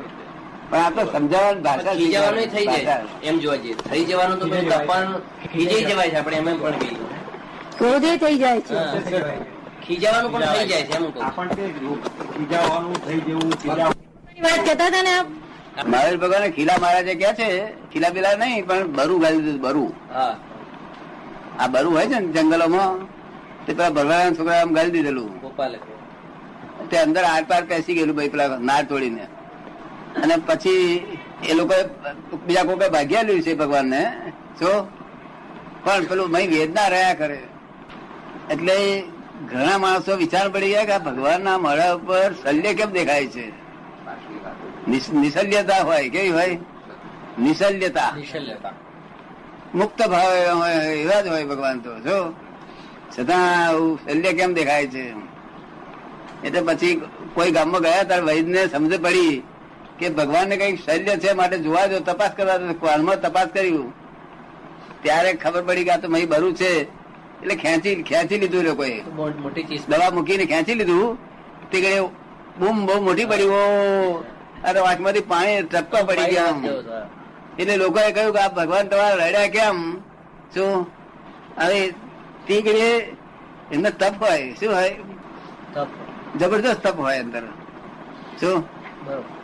[0.74, 3.76] પણ આ તો સમજાવવાની ભાષા ખીજાવાનું થઈ જાય એમ જોવા જઈએ.
[3.90, 6.10] થઈ જવાનું તો પછી તપવાનું ખીજાઈ જવાય.
[6.12, 6.98] છે આપણે એમ એમ પણ કહીએ.
[7.78, 8.76] ક્રોધે થઈ જાય છે.
[9.86, 11.06] ખીજાવાનું પણ થઈ જાય છે એમ
[12.34, 13.50] ખીજાવાનું થઈ જવું
[14.44, 15.28] વાત કહેતા હતા ને આપ?
[15.92, 17.48] મહાવીર ભગવાન ખીલા મહારાજે કે છે
[17.92, 19.92] ખીલા બિલા નહીં પણ બરુ ગાલી દીધું બરું.
[20.14, 20.34] હા.
[21.62, 22.96] આ બરુ હોય છે ને જંગલોમાં
[23.66, 25.30] તે પેલા ભરવાના છોકરા આમ ગાલી દીધેલું.
[25.44, 25.78] ગોપાલે
[26.90, 29.24] તે અંદર આર પાર પેસી ગયેલું ભાઈ પેલા નાર તોડીને.
[30.22, 31.08] અને પછી
[31.50, 31.76] એ લોકો
[32.46, 34.14] બીજા કોઈ ભાગ્યા લીધું છે ભગવાનને?
[34.60, 35.04] શું
[35.84, 37.40] પણ પેલું મય વેદના રહ્યા કરે.
[38.50, 39.04] એટલે
[39.52, 43.48] ઘણા માણસો વિચાર પડી ગયા કે ભગવાનના મળા ઉપર શલ્ય કેમ દેખાય છે?
[45.14, 46.58] નિશલ્યતા હોય કેવી હોય?
[47.40, 48.16] નિશલ્યતા.
[49.76, 52.34] મુક્ત ભાવ એવા હોય એવા જ હોય ભગવાન તો જો?
[53.20, 55.06] છતાં શલ્ય કેમ દેખાય છે?
[56.44, 57.02] એટલે પછી
[57.34, 59.44] કોઈ ગામમાં ગયા ત્યારે વૈદને સમજ પડી
[60.04, 62.58] કે ભગવાનને કઈ શલ્ય છે માટે જોવા જો તપાસ કરવા
[62.90, 63.88] હાલમાં તપાસ કર્યું
[65.04, 66.72] ત્યારે ખબર પડી કે આ તો મહી બરું છે.
[67.42, 68.94] એટલે ખેંચી ખેંચી લીધું લોકોએ.
[69.18, 71.18] બહુ મોટી ચીજ દવા મૂકીને ખેંચી લીધું.
[71.72, 72.00] તે ઘડે
[72.60, 73.50] બૂમ બહુ મોટી પડી.
[73.60, 73.64] ઓ
[74.68, 77.04] અરે વાંચમાંથી પાણી ટપકા પડી ગયા
[77.60, 79.78] એટલે લોકોએ કહ્યું કે આ ભગવાન તમારા રડ્યા કેમ?
[80.54, 80.88] શું?
[81.60, 81.80] હવે
[82.48, 82.92] તે ઘડીએ
[83.74, 84.56] એમને તપ હોય.
[84.60, 84.94] શું હોય?
[85.76, 85.90] તપ.
[86.40, 87.44] જબરદસ્ત તપ હોય અંદર.
[88.40, 88.58] શું?
[89.06, 89.43] બરોબર.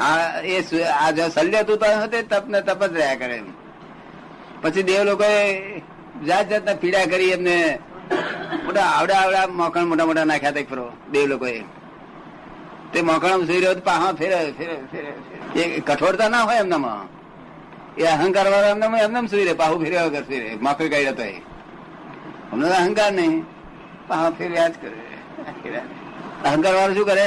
[0.00, 3.42] આ એ આ જો શલ્ય તો તે તપ ને તપ જ રહ્યા કરે
[4.62, 5.36] પછી દેવ લોકોએ
[6.26, 7.56] જાત જાતના પીડા કરી એમને
[8.64, 11.60] મોટા આવડા આવડા મોકણ મોટા મોટા નાખ્યા હતા ફરો, દેવ લોકોએ.
[12.92, 15.60] તે મોકણ સુઈ રહ્યો તો પાહા ફેરે ફેરે ફેરે.
[15.60, 17.02] એ કઠોરતા ના હોય એમનામાં.
[17.96, 21.22] એ અહંકાર વાળા એમનામાં એમને સુઈ રહે, પાહુ ફેર્યા વગર સુઈ રહે મોકળ કાઢ્યો તો
[22.52, 23.44] અમને અહંકાર નહીં.
[24.08, 25.78] પાહા ફેર્યા જ કરે.
[26.44, 27.26] અહંકાર વાળો શું કરે?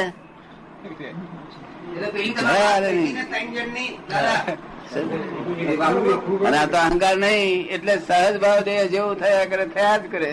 [6.48, 10.32] અને આ તો અહંકાર નહીં એટલે સહજ ભાવ દેહ જેવું થયા કરે થયા જ કરે.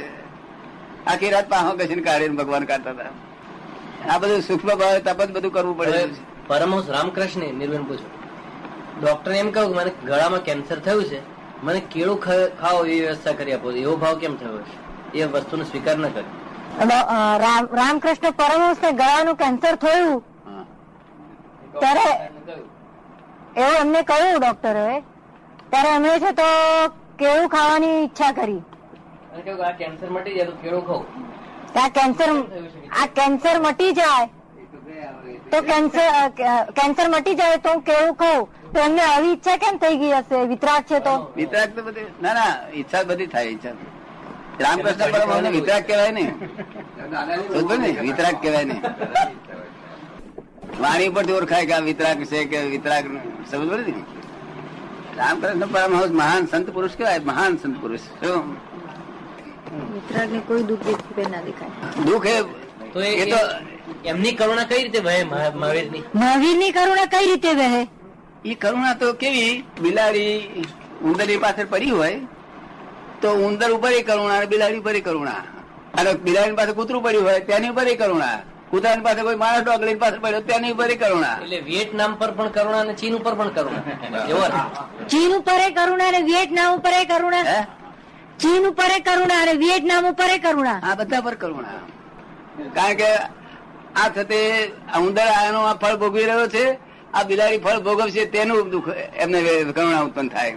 [1.11, 3.13] આખી રાત પાહો કશીને કાઢીને ભગવાન કાઢતા હતા.
[4.11, 6.01] આ બધું સૂક્ષ્મ ભાવ તપ જ બધું કરવું પડે.
[6.49, 8.09] પરમહંસ રામકૃષ્ણ નિર્વેણ પૂછો.
[9.01, 11.21] ડોક્ટર એમ કહ્યું કે મને ગળામાં કેન્સર થયું છે
[11.67, 14.59] મને કેળું ખાવ ખાઓ એવી વ્યવસ્થા કરી આપો એવો ભાવ કેમ થયો
[15.21, 16.99] એ વસ્તુનો સ્વીકાર ન કર્યો
[17.45, 20.19] રામ રામકૃષ્ણ પરમહંસ ને ગળાનું કેન્સર થયું.
[21.75, 22.07] ત્યારે
[23.57, 25.03] એવું એમને કહ્યું ડોક્ટરે
[25.71, 26.49] ત્યારે એમણે છે તો
[27.17, 28.63] કેળું ખાવાની ઈચ્છા કરી.
[29.79, 30.85] કેન્સર મટી જાય તો કેળું
[31.77, 32.31] આ કેન્સર
[32.93, 34.29] આ કેન્સર મટી જાય.
[35.51, 36.09] તો કેન્સર
[36.75, 40.47] કેન્સર મટી જાય તો હું કેવું કહું તો એમને આવી ઈચ્છા કેમ થઈ ગઈ હશે?
[40.47, 41.15] વિતરાગ છે તો?
[41.37, 43.75] વિતરાગ તો બધી ના ના ઈચ્છા બધી થાય ઈચ્છા.
[44.61, 46.25] રામકૃષ્ણ પરમહંસને વિતરાગ કહેવાય ને.
[47.55, 47.91] વિતરાક ને?
[48.03, 48.77] વિતરાગ કહેવાય ને.
[50.81, 53.05] વાણી પરથી ઓળખાય કે આ વિતરાગ છે કે વિતરાગ
[53.51, 54.05] સમજ પડે ને
[55.17, 58.01] રામકૃષ્ણ પરમહંસ મહાન સંત પુરુષ કહેવાય મહાન સંત પુરુષ.
[58.01, 58.59] શું?
[60.49, 60.87] કોઈ દુઃખ
[61.31, 62.03] ના દેખાય.
[62.05, 62.43] દુઃખ એ
[62.93, 63.37] તો એ એ તો
[64.05, 65.99] એમની કરુણા કઈ રીતે વહે મહા- મહાવીરની?
[66.55, 67.89] ની કરુણા કઈ રીતે વહે?
[68.45, 69.65] એ કરુણા તો કેવી?
[69.81, 70.63] બિલાડી
[71.03, 72.21] ઉંદરની પાછળ પડી હોય
[73.21, 75.33] તો ઉંદર ઉપર એ કરુણા અને બિલાડી ઉપર એ કરુણા.
[75.95, 78.39] અને બિલાડી પાસે કૂતરું પડ્યું હોય તેની ઉપર એ કરુણા.
[78.71, 81.37] કૂતરાની પાસે કોઈ માણસ ડોગલી પાસે પડ્યો તેની ઉપર કરુણા.
[81.43, 83.83] એટલે વિયેટનામ પર પણ કરુણા અને ચીન ઉપર પણ કરુણા.
[84.31, 84.45] એવો
[85.13, 87.65] ચીન ઉપર એ કરુણા અને વિયેટનામ ઉપર એ કરુણા
[88.43, 90.79] ચીન ઉપર એ કરુણા અને વિયેટનામ ઉપર એ કરુણા.
[90.89, 91.81] આ બધા પર કરુણા.
[92.77, 93.11] કારણ કે
[94.03, 94.41] આ થતે
[95.05, 96.65] ઉંદર આનો આ ફળ ભોગવી રહ્યો છે
[97.15, 98.91] આ બિલાડી ફળ ભોગવશે તેનું દુઃખ
[99.23, 99.39] એમને
[99.77, 100.55] કરુણા ઉત્પન્ન થાય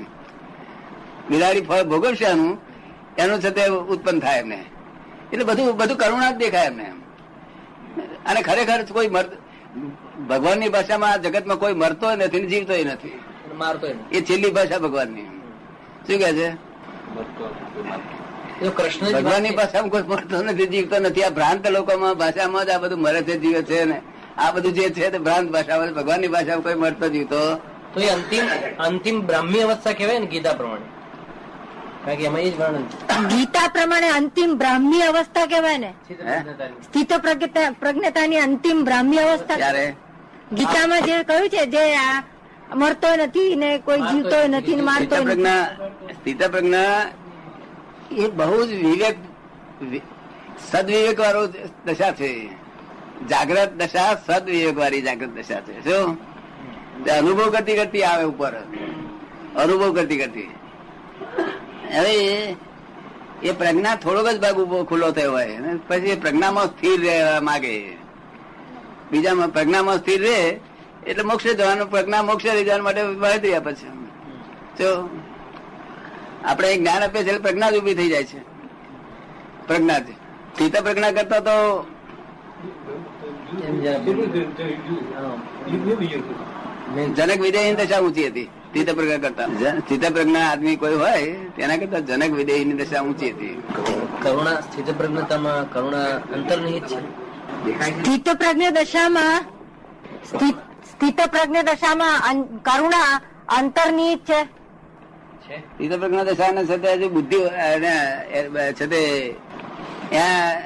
[1.29, 2.51] બિલાડી ફળ ભોગવશે આનું
[3.23, 4.59] એનું છે તે ઉત્પન્ન થાય એમને.
[5.31, 6.87] એટલે બધું બધું કરુણા જ દેખાય એમને
[8.25, 9.09] અને ખરેખર કોઈ
[10.29, 13.19] ભગવાનની ભાષામાં આ જગતમાં કોઈ મરતો નથી ને જીવતોય નથી.
[13.57, 15.27] મારતો એ છેલ્લી ભાષા ભગવાનની.
[16.07, 16.47] શું કે છે?
[18.77, 21.23] કૃષ્ણ ભગવાનની ભાષામાં કોઈ મરતો નથી જીવતો નથી.
[21.23, 23.97] આ ભ્રાંત લોકોમાં ભાષામાં જ આ બધું મરે છે જીવે છે ને.
[24.37, 27.41] આ બધું જે છે તે ભ્રાંત ભાષામાં ભગવાનની ભાષામાં કોઈ મરતો જીવતો
[27.93, 28.43] તો એ અંતિમ
[28.79, 30.87] અંતિમ બ્રાહ્મી અવસ્થા કહેવાય ને ગીતા પ્રમાણે.
[32.05, 35.93] કારણ કે એમાં એ જ વર્ણન ગીતા પ્રમાણે અંતિમ બ્રાહ્મી અવસ્થા કહેવાય ને?
[36.83, 39.55] સ્થિત પ્રજ્ઞતા- પ્રજ્ઞતાની અંતિમ બ્રાહ્મી અવસ્થા.
[39.55, 39.95] ત્યારે
[40.53, 42.23] ગીતામાં જે કહ્યું છે જે આ
[42.75, 44.75] મરતો નથી ને કોઈ જીવતો નથી.
[44.75, 46.13] ને મારતો નથી.
[46.13, 47.05] સ્થિત પ્રજ્ઞા
[48.11, 49.15] એ બહુ જ વિવેક
[50.71, 51.47] સદવિવેક વાળો
[51.85, 52.47] દશા છે.
[53.29, 55.83] જાગ્રત દશા સદવિવેક વાળી જાગ્રત દશા છે.
[55.83, 56.17] શું?
[57.05, 58.53] અનુભવ કરતી કરતી આવે ઉપર.
[59.55, 60.55] અનુભવ કરતી કરતી.
[61.89, 62.55] હવે
[63.43, 67.73] એ પ્રજ્ઞા થોડોક જ ભાગ ઊભો ખુલ્લો થયો હોય પછી એ પ્રજ્ઞામાં સ્થિર રહેવા માંગે
[69.11, 70.39] બીજામાં પ્રજ્ઞામાં સ્થિર રહે
[71.05, 73.91] એટલે મોક્ષ જવાનું પ્રજ્ઞા મોક્ષ લઈ જવા માટે બહાર રહ્યા પછી
[74.77, 74.89] જો
[76.43, 78.39] આપણે જ્ઞાન આપીએ છીએ પ્રજ્ઞા જ ઊભી થઈ જાય છે
[79.67, 80.07] પ્રજ્ઞા જ
[80.55, 81.55] ચિત્ત પ્રજ્ઞા કરતા તો
[87.15, 89.47] જનક વિજય દશા ઊંચી હતી ચિત્ત પ્રજ્ઞા કરતા.
[89.79, 93.63] ચિત્ત પ્રજ્ઞા આદમી કોઈ હોય તેના કરતા જનક વિદેયની દશા ઊંચી હતી.
[94.21, 97.23] કરુણા ચિત્ત પ્રજ્ઞતામાં કરુણા અંતર્નિહિત છે.
[97.79, 99.45] સ્થિત પ્રજ્ઞ દશામાં
[100.79, 103.21] સ્થિત પ્રજ્ઞ દશામાં કરુણા
[103.59, 104.45] અંતર્નિહિત છે.
[105.43, 105.61] છે?
[105.77, 108.25] ચિત્ત પ્રજ્ઞા દશા ને છે હજુ બુદ્ધિ એને,
[108.73, 109.33] છે તે
[110.09, 110.61] ત્યાં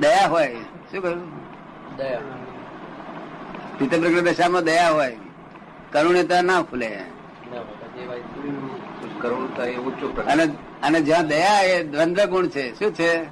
[0.00, 0.54] દયા હોય.
[0.90, 1.30] શું કહ્યું?
[1.96, 2.18] દયા.
[3.78, 5.16] ચિત્ત પ્રજ્ઞા દશામાં દયા હોય.
[5.92, 7.17] કરુણતા ના ખુલે ના
[9.20, 10.44] કરુણતા એ ઉચ્ચ અને
[10.82, 13.24] અને જ્યાં દયા એ દ્વંદ્વ ગુણ છે શું છે.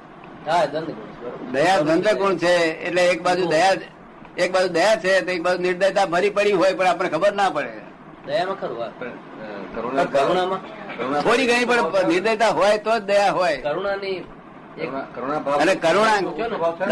[1.52, 3.72] દયા દ્વંદ્વ ગુણ છે એટલે એક બાજુ દયા
[4.38, 7.50] એક બાજુ દયા છે તો એક બાજુ નિર્દયતા ભરી પડી હોય પણ આપણે ખબર ના
[7.50, 7.72] પડે.
[8.26, 8.76] દયામાં ખરું
[9.74, 10.62] કરુણા કરુણામાં?
[10.96, 13.56] કરુણા થોડી ઘણી પણ નિર્દયતા હોય તો જ દયા હોય.
[13.56, 16.20] કરુણાની કરુણા- કરુણા ભાવ અને કરુણા?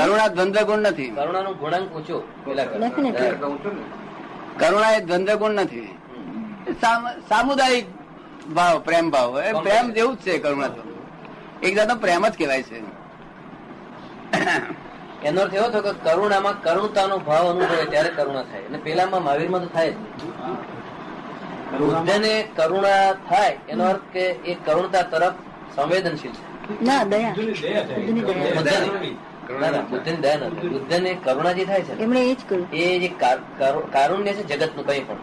[0.04, 1.06] કરુણા દ્વંદ્વ ગુણ નથી.
[1.06, 2.18] કરુણાનો ગુણાંક ઊંચો
[4.58, 4.90] કરુણા.
[4.90, 5.98] એ દ્વંદ્વ ગુણ નથી
[6.80, 7.84] સામ- સામુદાયિક
[8.48, 10.82] ભાવ પ્રેમ ભાવ એ પ્રેમ જેવું જ છે કરુણા તો
[11.62, 12.82] એક જાતનો પ્રેમ જ કહેવાય છે.
[15.24, 18.62] એનો અર્થ એવો થયો કે કરુણામાં કરુણતાનો ભાવ અનુભવે ત્યારે કરુણા થાય.
[18.68, 19.96] અને પેલામાં મહાવીરમાં તો થાય જ
[21.78, 25.32] બુદ્ધને કરુણા થાય એનો અર્થ કે એ કરુણતા તરફ
[25.76, 26.84] સંવેદનશીલ છે.
[26.84, 27.32] ના દયા.
[29.90, 30.12] બુદ્ધની
[30.46, 31.82] નથી બુદ્ધને કરુણા જે થાય.
[31.82, 31.98] છે.
[31.98, 32.40] એમણે એ જ
[32.72, 33.08] એ
[33.92, 35.16] કારુણ્ય છે જગતનું કંઈ પણ.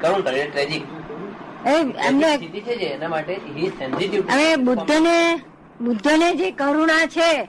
[0.00, 0.82] કરુણ કરે ટ્રેજિક
[4.30, 5.40] હવે બુદ્ધને
[5.80, 7.48] બુદ્ધને જે કરુણા છે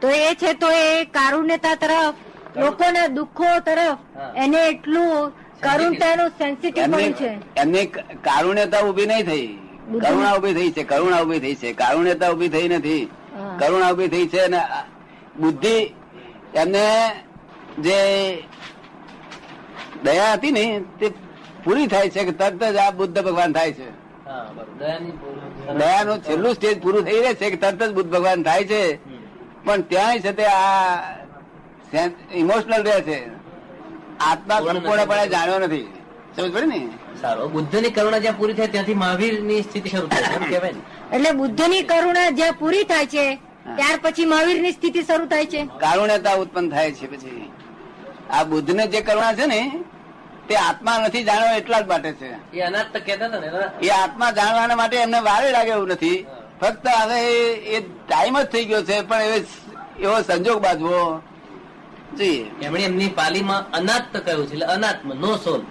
[0.00, 2.14] તો એ છે તો એ કારુણ્યતા તરફ
[2.56, 3.98] લોકોના દુઃખો તરફ
[4.36, 7.30] એને એટલું કરુણતાનું સેન્સિટિવ છે.
[7.56, 7.86] એમને
[8.22, 9.58] કારુણ્યતા ઊભી નહીં થઈ.
[10.00, 11.72] કરુણા ઊભી થઈ છે કરુણા ઊભી થઈ છે.
[11.72, 13.08] કારુણ્યતા ઊભી થઈ નથી.
[13.58, 14.60] કરુણા ઊભી થઈ છે અને
[15.40, 15.94] બુદ્ધિ
[16.54, 16.84] એમને
[17.78, 17.98] જે
[20.04, 21.12] દયા હતી ને તે
[21.64, 23.88] પૂરી થાય છે કે તરત જ આ બુદ્ધ ભગવાન થાય છે.
[24.26, 25.78] હા બરોબર.
[25.78, 28.82] દયાની છેલ્લું સ્ટેજ પૂરું થઈ રહે છે કે તરત જ બુદ્ધ ભગવાન થાય છે.
[29.64, 31.00] પણ ત્યાં છે તે આ
[32.34, 33.18] ઇમોશનલ રહે છે.
[34.20, 35.86] આત્મા સંપૂર્ણપણે જાણ્યો નથી.
[36.36, 36.88] સમજ પડે ને?
[37.22, 37.48] સારો.
[37.48, 40.72] બુદ્ધની કરુણા જ્યાં પૂરી થાય ત્યાંથી મહાવીરની સ્થિતિ શરૂ થાય
[41.12, 41.82] એટલે બુદ્ધ ને.
[41.82, 43.24] કરુણા જ્યાં પૂરી થાય છે
[43.76, 45.60] ત્યાર પછી મહાવીરની સ્થિતિ શરૂ થાય છે.
[45.80, 47.50] કારુણ્યતા ઉત્પન્ન થાય છે પછી.
[48.30, 49.60] આ બુદ્ધ ને જે કરુણા છે ને
[50.48, 52.56] તે આત્મા નથી જાણ્યો એટલા જ માટે છે.
[52.56, 56.26] એ અનાજ તો કહેતા હતા ને એ આત્મા જાણવાના માટે એમને વારે લાગે એવું નથી.
[56.60, 57.20] ફક્ત હવે
[57.52, 59.44] એ- ટાઈમ જ થઈ ગયો છે પણ એવો
[60.00, 61.22] એવો સંજોગ બાજવો.
[62.14, 65.62] જોઈએ એમણે એમની પાલીમાં અનાથ કહ્યું છે એટલે અનાત્મ નો સોલ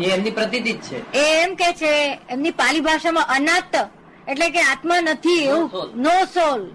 [0.00, 1.12] એ એમની પ્રતિતિ જ છે.
[1.12, 3.88] એ એમ કે છે એમની પાલી ભાષામાં અનાત્ત
[4.28, 6.70] એટલે કે આત્મા નથી એવું નો સોલ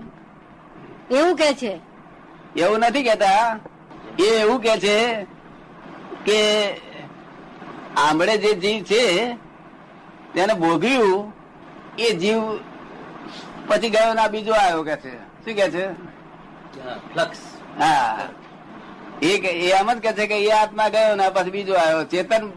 [1.12, 1.80] એવું કે છે.
[2.56, 3.60] એવું નથી કેતા
[4.20, 5.24] એ એવું કે છે
[6.26, 6.72] કે
[7.98, 9.34] આંબળે જે જીવ છે
[10.34, 11.34] તેને ભોગ્યું
[12.00, 12.42] એ જીવ
[13.68, 15.16] પછી ગયો ના બીજો આવ્યો કે છે.
[15.18, 15.86] શું કે છે?
[15.86, 17.38] હા, ફ્લક્સ.
[17.80, 18.20] હા.
[19.22, 22.04] એ કે- એમ જ કે છે કે એ આત્મા ગયો ના પછી બીજો આવ્યો.
[22.04, 22.52] ચેતન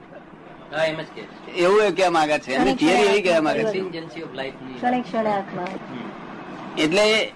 [1.14, 2.52] કે એવું એ કહેવા માંગે છે.
[2.52, 3.78] એની થિયરી એવી કહેવા માંગે છે.
[6.78, 7.32] એટલે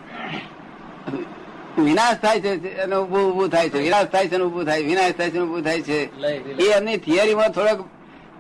[1.79, 3.79] વિનાશ થાય છે અને ઉભું ઉભું થાય છે.
[3.79, 6.27] વિનાશ થાય છે અને ઉભું થાય વિનાશ થાય છે અને ઉભું થાય છે.
[6.63, 7.89] એ એમની થિયરીમાં થોડોક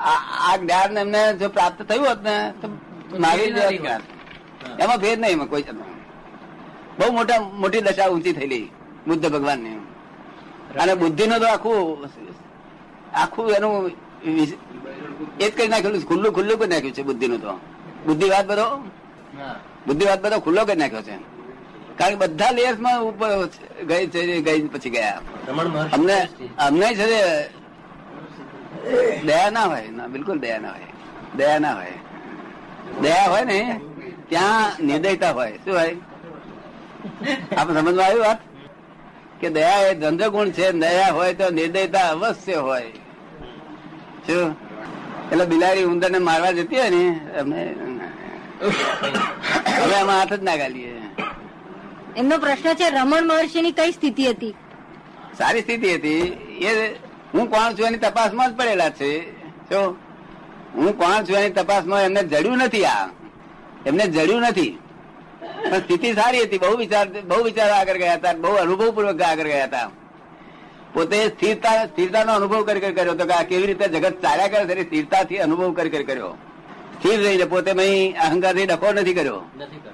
[0.04, 2.66] આ જ્ઞાન એમને જો પ્રાપ્ત થયું હોત ને તો
[3.18, 3.52] મહાવીર
[4.82, 5.64] એમાં ભેદ નહીં એમાં કોઈ
[6.98, 8.66] બહુ મોટા મોટી દશા ઊંચી થયેલી
[9.06, 9.78] બુદ્ધ ભગવાનની.
[10.80, 12.08] અને બુદ્ધિનો તો આખું
[13.14, 13.72] આખું એનું
[15.40, 17.52] એ જ કરી નાખેલું ખુલ્લું ખુલ્લું કરી નાખ્યું છે બુદ્ધિ નું તો
[18.06, 21.16] બુદ્ધિવાદ બધો બુદ્ધિ બુદ્ધિવાદ બધો ખુલ્લો કરી નાખ્યો છે.
[21.98, 23.28] કારણ કે બધા લેયર્સમાં ઉપર
[23.88, 24.06] ગઈ
[24.46, 25.20] ગઈ પછી ગયા.
[25.92, 26.16] અમને
[26.58, 27.06] અમને છે
[29.26, 29.88] દયા ના હોય.
[29.90, 30.86] ના બિલકુલ દયા ના હોય.
[31.36, 31.92] દયા ના હોય.
[33.02, 33.80] દયા હોય ને
[34.28, 35.52] ત્યાં નિર્દયતા હોય.
[35.64, 35.96] શું હોય?
[37.56, 38.38] આપણે સમજમાં આવ્યું વાત?
[39.40, 40.72] કે દયા એ ધંધો ગુણ છે.
[40.72, 42.92] દયા હોય તો નિર્દયતા અવશ્ય હોય.
[44.26, 44.56] શું?
[45.32, 47.74] એટલે બિલાડી ઉંદર ને મારવા જતી હોય ને અમે
[49.76, 50.94] હવે આમાં હાથ જ ના ગાલીએ.
[52.16, 54.54] એમનો પ્રશ્ન છે રમણ મહર્ષિની કઈ સ્થિતિ હતી?
[55.38, 56.20] સારી સ્થિતિ હતી.
[56.64, 56.94] એ
[57.34, 59.20] હું કોણ છું એની તપાસમાં જ પડેલા છે.
[59.48, 59.96] જો,
[60.74, 63.08] હું કોણ છું એની તપાસમાં એમને જડ્યું નથી આ.
[63.86, 64.78] એમને જડ્યું નથી.
[65.70, 66.58] પણ સ્થિતિ સારી હતી.
[66.58, 68.32] બહુ વિચાર બહુ વિચાર આગળ ગયા હતા.
[68.32, 69.90] બહુ અનુભવપૂર્વક આગળ ગયા હતા.
[70.94, 74.74] પોતે સ્થિરતા, સ્થિરતાનો અનુભવ કરી કરી કર્યો હતો કે આ કેવી રીતે જગત ચાલ્યા કરે
[74.74, 74.82] છે?
[74.82, 76.28] સ્થિરતાથી અનુભવ કરી કરી કર્યો.
[76.94, 79.42] સ્થિર રહીને પોતે અહીં અહંકારથી ડખો નથી કર્યો.
[79.58, 79.93] નથી કરે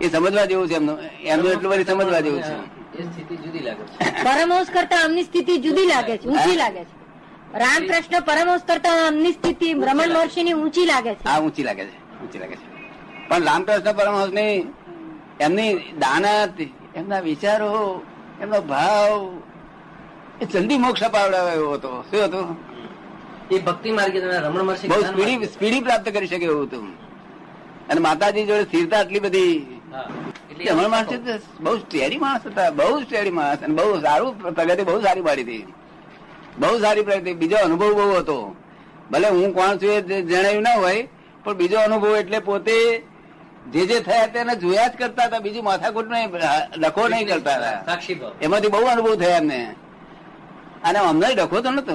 [0.00, 0.98] એ સમજવા જેવું છે એમનું.
[1.22, 2.54] એમનું એટલું બધું સમજવા જેવું છે.
[2.98, 4.22] એ સ્થિતિ જુદી લાગે છે.
[4.24, 6.94] પરમહંસ કરતા આમની સ્થિતિ જુદી લાગે છે ઊંચી લાગે છે.
[7.54, 11.24] રામકૃષ્ણ પરમહંસ કરતા આમની સ્થિતિ રમણ મહર્ષિની ઊંચી લાગે છે.
[11.24, 12.66] હા ઊંચી લાગે છે ઊંચી લાગે છે.
[13.28, 14.74] પણ રામકૃષ્ણ પરમહંસની
[15.40, 16.60] એમની દાનત
[16.94, 18.02] એમના વિચારો
[18.40, 19.42] એમનો ભાવ
[20.40, 22.04] એ જલ્દી મોક્ષ અપાવડાવે એવો હતો.
[22.10, 22.56] શું હતું?
[23.50, 27.08] એ ભક્તિ માર્ગે તમે રમણ મહર્ષિ બહુ સ્પીડી સ્પીડી પ્રાપ્ત કરી શકે એવું હતું.
[27.88, 33.58] અને માતાજી જોડે સ્થિરતા આટલી બધી હમણાં માણસ બહુ સ્ટેરી માણસ હતા બહુ સ્ટેરી માણસ
[33.58, 35.72] અને બહુ સારું પ્રગતિ બહુ સારી પાડી હતી.
[36.58, 37.34] બહુ સારી પ્રગતિ.
[37.34, 38.56] બીજો અનુભવ બહુ હતો.
[39.10, 41.08] ભલે હું કોણ છું એ જણાયું ના હોય
[41.44, 43.02] પણ બીજો અનુભવ એટલે પોતે
[43.72, 45.38] જે જે થયા તેને જોયા જ કરતા હતા.
[45.38, 46.28] બીજું માથાકૂટ નહીં
[46.78, 47.96] ડખો નહીં કરતા હતા.
[48.42, 49.74] એમાંથી બહુ અનુભવ થયા એમને.
[50.84, 51.92] અને અમને ડખો તો નતો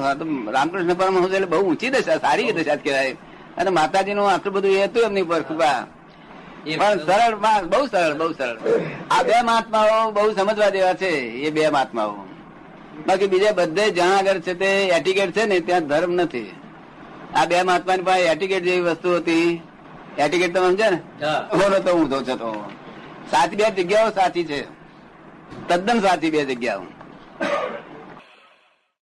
[0.52, 3.12] રામકૃષ્ણ પરમહંસ એટલે બહુ ઊંચી દશા સારી દશા કહેવાય.
[3.58, 5.86] અને માતાજીનું આટલું બધું એ હતું એમની પર કૃપા.
[6.64, 8.58] પણ સરળ માર્ગ બહુ સરળ બહુ સરળ.
[9.12, 11.12] આ બે મહાત્માઓ બહુ સમજવા જેવા છે
[11.48, 12.16] એ બે મહાત્માઓ.
[13.08, 16.52] બાકી બીજા બધે આગળ છે તે એટિકેટ છે ને ત્યાં ધર્મ નથી.
[17.36, 19.62] આ બે મહાત્માની પાસે એટીકેટ જેવી વસ્તુ હતી.
[20.18, 21.00] એટિકેટ તમે સમજે ને?
[21.58, 22.72] બોલો તો હું તો છે તો.
[23.32, 24.64] સાચી બે જગ્યાઓ સાચી છે.
[25.68, 26.82] તદ્દન સાચી બે જગ્યાઓ.